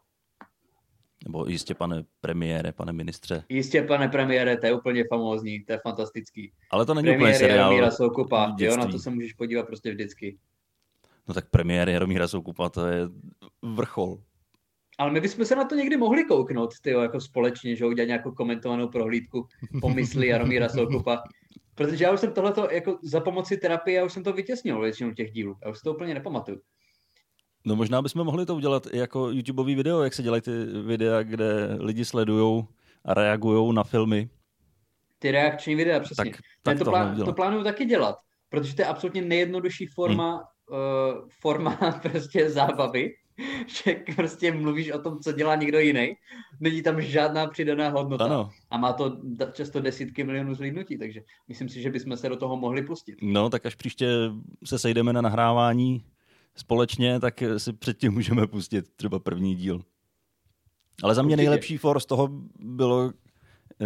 Nebo 1.25 1.47
jistě, 1.47 1.75
pane 1.75 2.05
premiére, 2.21 2.73
pane 2.73 2.93
ministře. 2.93 3.45
Jistě, 3.49 3.83
pane 3.83 4.09
premiére, 4.09 4.57
to 4.57 4.67
je 4.67 4.75
úplně 4.75 5.05
famózní, 5.09 5.65
to 5.65 5.73
je 5.73 5.81
fantastický. 5.83 6.53
Ale 6.71 6.87
to 6.87 6.95
není 6.95 7.07
Premiér 7.07 7.23
úplně 7.23 7.39
seriál. 7.39 7.59
Jaromíra 7.59 7.91
Soukupa, 7.91 8.57
jo, 8.59 8.77
na 8.77 8.87
to 8.87 8.99
se 8.99 9.11
můžeš 9.11 9.33
podívat 9.33 9.67
prostě 9.67 9.91
vždycky. 9.91 10.39
No 11.29 11.35
tak 11.35 11.51
premiér 11.51 11.89
Jaromíra 11.89 12.29
Soukupa, 12.29 12.69
to 12.69 12.87
je 12.87 13.09
vrchol. 13.63 14.19
Ale 15.01 15.11
my 15.11 15.21
bychom 15.21 15.45
se 15.45 15.57
na 15.57 15.65
to 15.65 15.75
někdy 15.75 15.97
mohli 15.97 16.25
kouknout, 16.25 16.71
ty 16.83 16.91
jako 16.91 17.21
společně, 17.21 17.77
že 17.77 17.87
udělat 17.87 18.07
nějakou 18.07 18.33
komentovanou 18.33 18.89
prohlídku 18.89 19.47
pomysly 19.81 20.27
Jaromíra 20.27 20.69
Soukupa. 20.69 21.23
Protože 21.75 22.05
já 22.05 22.13
už 22.13 22.21
jsem 22.21 22.33
tohleto 22.33 22.69
jako 22.71 22.99
za 23.03 23.21
pomoci 23.21 23.57
terapie, 23.57 23.97
já 23.97 24.05
už 24.05 24.13
jsem 24.13 24.25
to 24.25 24.33
vytěsnil 24.33 24.81
většinou 24.81 25.15
těch 25.15 25.33
dílů. 25.33 25.57
Já 25.65 25.71
už 25.71 25.79
si 25.79 25.83
to 25.85 25.95
úplně 25.95 26.15
nepamatuju. 26.15 26.61
No 27.65 27.77
možná 27.77 28.03
bychom 28.03 28.25
mohli 28.25 28.47
to 28.47 28.55
udělat 28.55 28.87
i 28.93 28.99
jako 28.99 29.31
YouTubeový 29.31 29.75
video, 29.75 30.03
jak 30.03 30.15
se 30.15 30.23
dělají 30.23 30.43
ty 30.43 30.65
videa, 30.65 31.23
kde 31.23 31.77
lidi 31.79 32.05
sledují 32.05 32.65
a 33.05 33.15
reagují 33.15 33.75
na 33.75 33.85
filmy. 33.85 34.29
Ty 35.19 35.31
reakční 35.31 35.75
videa, 35.75 36.01
přesně. 36.01 36.25
Tak, 36.25 36.41
tak 36.63 36.79
to, 36.79 36.85
plán, 36.85 37.25
to 37.25 37.33
plánuju 37.33 37.65
taky 37.65 37.85
dělat, 37.85 38.17
protože 38.49 38.75
to 38.75 38.83
je 38.83 38.87
absolutně 38.87 39.23
nejjednodušší 39.23 39.87
forma 39.87 40.31
hmm 40.33 40.45
uh, 40.71 41.29
forma 41.41 41.77
prostě 42.03 42.51
zábavy, 42.51 43.15
že 43.85 44.03
prostě 44.17 44.53
mluvíš 44.53 44.91
o 44.91 44.99
tom, 44.99 45.19
co 45.19 45.33
dělá 45.33 45.55
někdo 45.55 45.79
jiný. 45.79 46.17
Není 46.61 46.83
tam 46.83 47.03
žádná 47.03 47.47
přidaná 47.47 47.89
hodnota. 47.89 48.25
Ano. 48.25 48.51
A 48.71 48.79
má 48.79 48.93
to 48.93 49.17
často 49.53 49.81
desítky 49.81 50.25
milionů 50.25 50.55
zhlídnutí, 50.55 50.99
takže 50.99 51.23
myslím 51.49 51.69
si, 51.69 51.83
že 51.83 51.91
bychom 51.91 52.17
se 52.17 52.29
do 52.29 52.37
toho 52.37 52.57
mohli 52.57 52.83
pustit. 52.83 53.17
No, 53.23 53.51
tak 53.51 53.67
až 53.67 53.75
příště 53.75 54.09
se 54.65 54.79
sejdeme 54.79 55.13
na 55.13 55.21
nahrávání 55.21 56.05
společně, 56.55 57.21
tak 57.21 57.43
si 57.57 57.73
předtím 57.73 58.13
můžeme 58.13 58.47
pustit 58.47 58.89
třeba 58.97 59.19
první 59.19 59.55
díl. 59.55 59.83
Ale 61.03 61.15
za 61.15 61.23
mě 61.23 61.35
Určitě. 61.35 61.51
nejlepší 61.51 61.77
for 61.77 62.01
z 62.01 62.07
toho 62.07 62.29
bylo, 62.59 63.13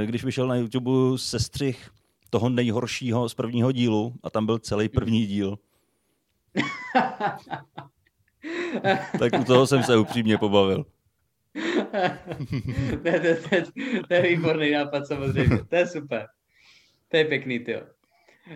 když 0.05 0.25
vyšel 0.25 0.47
na 0.47 0.57
YouTube 0.57 1.19
sestřih 1.19 1.91
toho 2.31 2.49
nejhoršího 2.49 3.29
z 3.29 3.35
prvního 3.35 3.73
dílu 3.73 4.15
a 4.23 4.31
tam 4.31 4.47
byl 4.47 4.59
celý 4.59 4.89
první 4.89 5.27
díl. 5.27 5.59
tak 9.19 9.33
u 9.41 9.45
toho 9.45 9.67
jsem 9.67 9.83
se 9.83 9.97
upřímně 9.97 10.39
pobavil. 10.39 10.85
to, 13.03 13.11
to, 13.11 13.51
to, 13.51 13.73
to 14.09 14.15
je 14.15 14.23
výborný 14.23 14.71
nápad 14.71 15.07
samozřejmě, 15.07 15.59
to 15.69 15.77
je 15.77 15.87
super. 15.87 16.27
To 17.09 17.17
je 17.17 17.25
pěkný, 17.25 17.59
ty. 17.59 17.77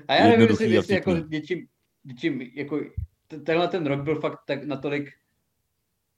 A 0.09 0.15
já 0.15 0.29
nevím, 0.29 0.49
jestli, 0.49 0.71
jestli 0.71 0.95
jako 0.95 1.17
něčím, 1.29 1.67
něčím, 2.05 2.41
jako 2.41 2.81
tenhle 3.45 3.69
ten 3.69 3.87
rok 3.87 4.01
byl 4.01 4.21
fakt 4.21 4.41
tak 4.47 4.65
natolik 4.65 5.11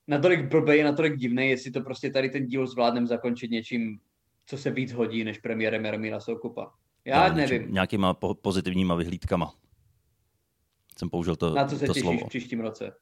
natolik 0.07 0.51
blbej, 0.51 0.83
natolik 0.83 1.17
divný, 1.17 1.51
jestli 1.51 1.71
to 1.71 1.81
prostě 1.81 2.11
tady 2.11 2.31
ten 2.31 2.47
díl 2.47 2.67
zvládnem 2.67 3.07
zakončit 3.07 3.51
něčím, 3.51 4.01
co 4.47 4.59
se 4.59 4.71
víc 4.71 4.93
hodí 4.93 5.25
než 5.25 5.39
premiérem 5.39 5.85
Jaromíra 5.85 6.21
Soukupa. 6.21 6.73
Já 7.05 7.29
no, 7.29 7.35
nevím. 7.35 7.73
Nějakýma 7.73 8.15
pozitivníma 8.43 8.95
vyhlídkama 8.95 9.53
jsem 11.01 11.11
použil 11.11 11.37
to 11.37 11.55
Na 11.55 11.65
co 11.69 11.79
se 11.79 11.87
to 11.87 11.93
těšíš 11.93 12.03
slovo. 12.03 12.27
v 12.27 12.29
příštím 12.29 12.61
roce? 12.61 12.93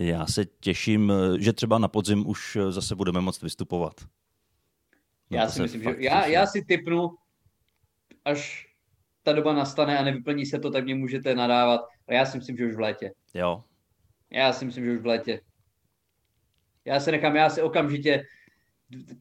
Já 0.00 0.26
se 0.26 0.44
těším, 0.44 1.12
že 1.38 1.52
třeba 1.52 1.78
na 1.78 1.88
podzim 1.88 2.26
už 2.26 2.58
zase 2.70 2.94
budeme 2.94 3.20
moct 3.20 3.42
vystupovat. 3.42 3.94
No 5.30 5.38
já 5.38 5.48
si 5.48 5.62
myslím, 5.62 5.82
že 5.82 5.94
já, 5.98 6.26
já 6.26 6.46
si 6.46 6.64
typnu, 6.64 7.10
až 8.24 8.68
ta 9.22 9.32
doba 9.32 9.52
nastane 9.52 9.98
a 9.98 10.04
nevyplní 10.04 10.46
se 10.46 10.58
to, 10.58 10.70
tak 10.70 10.84
mě 10.84 10.94
můžete 10.94 11.34
nadávat. 11.34 11.80
A 12.08 12.14
já 12.14 12.26
si 12.26 12.38
myslím, 12.38 12.56
že 12.56 12.66
už 12.66 12.74
v 12.74 12.80
létě. 12.80 13.12
Jo. 13.34 13.64
Já 14.30 14.52
si 14.52 14.64
myslím, 14.64 14.84
že 14.84 14.92
už 14.92 15.02
v 15.02 15.06
létě. 15.06 15.40
Já 16.84 17.00
se 17.00 17.10
nechám, 17.10 17.36
já 17.36 17.50
se 17.50 17.62
okamžitě 17.62 18.24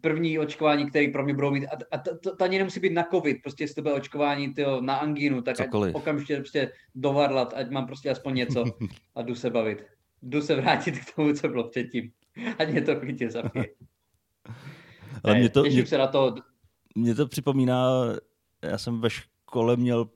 první 0.01 0.39
očkování, 0.39 0.89
který 0.89 1.11
pro 1.11 1.23
mě 1.23 1.33
budou 1.33 1.51
mít, 1.51 1.67
a, 1.67 1.77
a 1.91 1.97
to, 1.97 2.17
to, 2.17 2.35
to 2.35 2.43
ani 2.43 2.57
nemusí 2.57 2.79
být 2.79 2.93
na 2.93 3.03
covid, 3.03 3.37
prostě 3.41 3.67
z 3.67 3.73
tebe 3.73 3.93
očkování 3.93 4.53
tyjo, 4.53 4.81
na 4.81 4.95
angínu, 4.95 5.41
tak 5.41 5.59
ať 5.59 5.69
okamžitě 5.93 6.35
prostě 6.35 6.71
dovadlat, 6.95 7.53
ať 7.55 7.69
mám 7.69 7.87
prostě 7.87 8.09
aspoň 8.09 8.35
něco 8.35 8.63
a 9.15 9.21
jdu 9.21 9.35
se 9.35 9.49
bavit. 9.49 9.96
Jdu 10.21 10.41
se 10.41 10.55
vrátit 10.55 10.99
k 10.99 11.15
tomu, 11.15 11.33
co 11.33 11.47
bylo 11.47 11.69
předtím. 11.69 12.11
Ať 12.59 12.69
mě 12.69 12.81
to 12.81 12.99
klidně 12.99 13.31
zapije. 13.31 13.67
Ale 15.23 15.35
mě 15.35 15.49
to, 15.49 15.63
mě, 15.63 15.85
se 15.85 15.97
na 15.97 16.07
to. 16.07 16.35
Mě 16.95 17.15
to 17.15 17.27
připomíná, 17.27 17.89
já 18.61 18.77
jsem 18.77 19.01
ve 19.01 19.09
škole 19.09 19.77
měl 19.77 20.09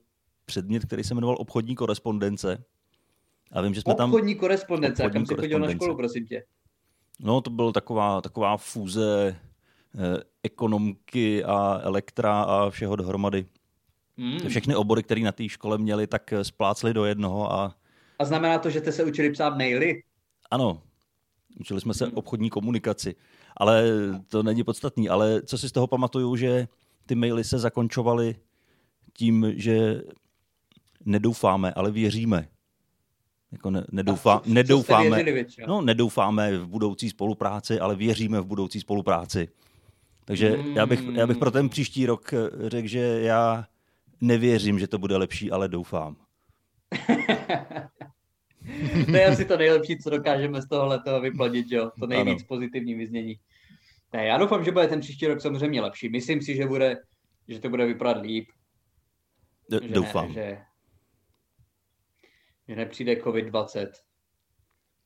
předmět, 0.44 0.84
který 0.84 1.04
se 1.04 1.14
jmenoval 1.14 1.36
obchodní 1.38 1.74
korespondence. 1.74 2.64
A 3.52 3.60
vím, 3.60 3.74
že 3.74 3.80
jsme 3.80 3.92
obchodní 3.92 3.98
tam... 3.98 4.10
Obchodní 4.10 4.34
korespondence, 4.34 5.02
obchodní 5.02 5.26
kam 5.26 5.36
jsi 5.36 5.40
chodil 5.40 5.58
na 5.58 5.70
školu, 5.70 5.96
prosím 5.96 6.26
tě? 6.26 6.44
No, 7.20 7.40
to 7.40 7.50
byl 7.50 7.72
taková, 7.72 8.20
taková 8.20 8.56
fúze 8.56 9.36
eh, 9.94 10.22
ekonomky 10.42 11.44
a 11.44 11.80
elektra 11.82 12.42
a 12.42 12.70
všeho 12.70 12.96
dohromady. 12.96 13.46
Hmm. 14.16 14.48
Všechny 14.48 14.76
obory, 14.76 15.02
které 15.02 15.20
na 15.20 15.32
té 15.32 15.48
škole 15.48 15.78
měli, 15.78 16.06
tak 16.06 16.34
splácli 16.42 16.94
do 16.94 17.04
jednoho. 17.04 17.52
A... 17.52 17.74
a 18.22 18.24
znamená 18.24 18.58
to, 18.58 18.70
že 18.70 18.78
jste 18.80 18.92
se 18.92 19.04
učili 19.04 19.30
psát 19.30 19.56
maily? 19.58 20.02
Ano, 20.50 20.82
učili 21.60 21.80
jsme 21.80 21.94
se 21.94 22.06
obchodní 22.06 22.50
komunikaci. 22.50 23.14
Ale 23.56 23.84
to 24.28 24.42
není 24.42 24.64
podstatný. 24.64 25.08
Ale 25.08 25.42
co 25.42 25.58
si 25.58 25.68
z 25.68 25.72
toho 25.72 25.86
pamatuju, 25.86 26.36
že 26.36 26.68
ty 27.06 27.14
maily 27.14 27.44
se 27.44 27.58
zakončovaly 27.58 28.36
tím, 29.12 29.52
že 29.56 30.02
nedoufáme, 31.04 31.72
ale 31.72 31.90
věříme. 31.90 32.48
Jako 33.52 33.70
ne, 33.70 33.84
nedoufá, 33.92 34.40
co, 34.44 34.50
nedoufáme, 34.50 35.24
co 35.44 35.62
no, 35.66 35.80
nedoufáme 35.80 36.58
v 36.58 36.66
budoucí 36.66 37.10
spolupráci, 37.10 37.80
ale 37.80 37.96
věříme 37.96 38.40
v 38.40 38.46
budoucí 38.46 38.80
spolupráci. 38.80 39.48
Takže 40.24 40.56
mm. 40.56 40.76
já, 40.76 40.86
bych, 40.86 41.02
já 41.12 41.26
bych 41.26 41.36
pro 41.36 41.50
ten 41.50 41.68
příští 41.68 42.06
rok 42.06 42.34
řekl, 42.66 42.88
že 42.88 43.00
já 43.00 43.66
nevěřím, 44.20 44.78
že 44.78 44.86
to 44.86 44.98
bude 44.98 45.16
lepší, 45.16 45.50
ale 45.50 45.68
doufám. 45.68 46.16
to 49.06 49.16
je 49.16 49.26
asi 49.26 49.44
to 49.44 49.56
nejlepší, 49.56 49.98
co 49.98 50.10
dokážeme 50.10 50.62
z 50.62 50.68
tohohle 50.68 51.02
toho 51.02 51.20
vyplodit, 51.20 51.66
jo? 51.70 51.90
To 52.00 52.06
nejvíc 52.06 52.40
ano. 52.40 52.46
pozitivní 52.48 52.94
vyznění. 52.94 53.38
Ne, 54.12 54.26
já 54.26 54.38
doufám, 54.38 54.64
že 54.64 54.72
bude 54.72 54.88
ten 54.88 55.00
příští 55.00 55.26
rok 55.26 55.40
samozřejmě 55.40 55.80
lepší. 55.80 56.08
Myslím 56.08 56.42
si, 56.42 56.56
že, 56.56 56.66
bude, 56.66 56.96
že 57.48 57.60
to 57.60 57.68
bude 57.68 57.86
vypadat 57.86 58.22
líp. 58.22 58.48
Doufám. 59.88 60.28
Že, 60.28 60.34
že, 60.34 60.58
že 62.68 62.76
nepřijde 62.76 63.14
COVID-20. 63.14 63.86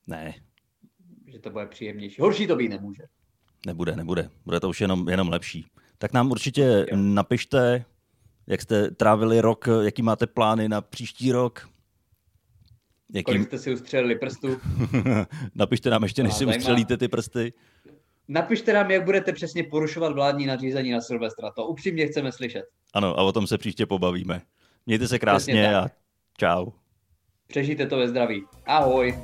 Ne. 0.07 0.35
Že 1.27 1.39
to 1.39 1.51
bude 1.51 1.67
příjemnější. 1.67 2.21
Horší 2.21 2.47
to 2.47 2.57
být 2.57 2.69
nemůže. 2.69 3.03
Nebude, 3.67 3.97
nebude. 3.97 4.31
Bude 4.45 4.61
to 4.61 4.69
už 4.69 4.81
jenom, 4.81 5.09
jenom 5.09 5.29
lepší. 5.29 5.67
Tak 5.99 6.13
nám 6.13 6.31
určitě 6.31 6.63
jo. 6.63 6.97
napište, 6.97 7.85
jak 8.47 8.63
jste 8.63 8.91
trávili 8.91 9.41
rok, 9.41 9.69
jaký 9.85 10.03
máte 10.03 10.27
plány 10.27 10.69
na 10.69 10.81
příští 10.81 11.33
rok. 11.33 11.69
Jaký... 13.13 13.25
Kolik 13.25 13.43
jste 13.43 13.59
si 13.59 13.73
ustřelili 13.73 14.19
prstů? 14.19 14.61
Napište 15.55 15.91
nám 15.91 16.03
ještě, 16.03 16.23
než 16.23 16.35
si 16.35 16.47
ustřelíte 16.47 16.97
ty 16.97 17.09
prsty. 17.09 17.53
Napište 18.29 18.73
nám, 18.73 18.91
jak 18.91 19.05
budete 19.05 19.33
přesně 19.33 19.65
porušovat 19.65 20.13
vládní 20.13 20.47
nařízení 20.47 20.91
na 20.91 21.01
Silvestra. 21.01 21.51
To 21.51 21.67
upřímně 21.67 22.07
chceme 22.07 22.33
slyšet. 22.33 22.65
Ano, 22.95 23.19
a 23.19 23.23
o 23.23 23.33
tom 23.33 23.47
se 23.47 23.59
příště 23.59 23.87
pobavíme. 23.87 24.43
Mějte 24.87 25.09
se 25.09 25.19
krásně 25.19 25.77
a 25.77 25.89
čau. 26.39 26.67
Přežijte 27.47 27.87
to 27.87 27.97
ve 27.97 28.09
zdraví. 28.09 28.45
Ahoj. 28.67 29.19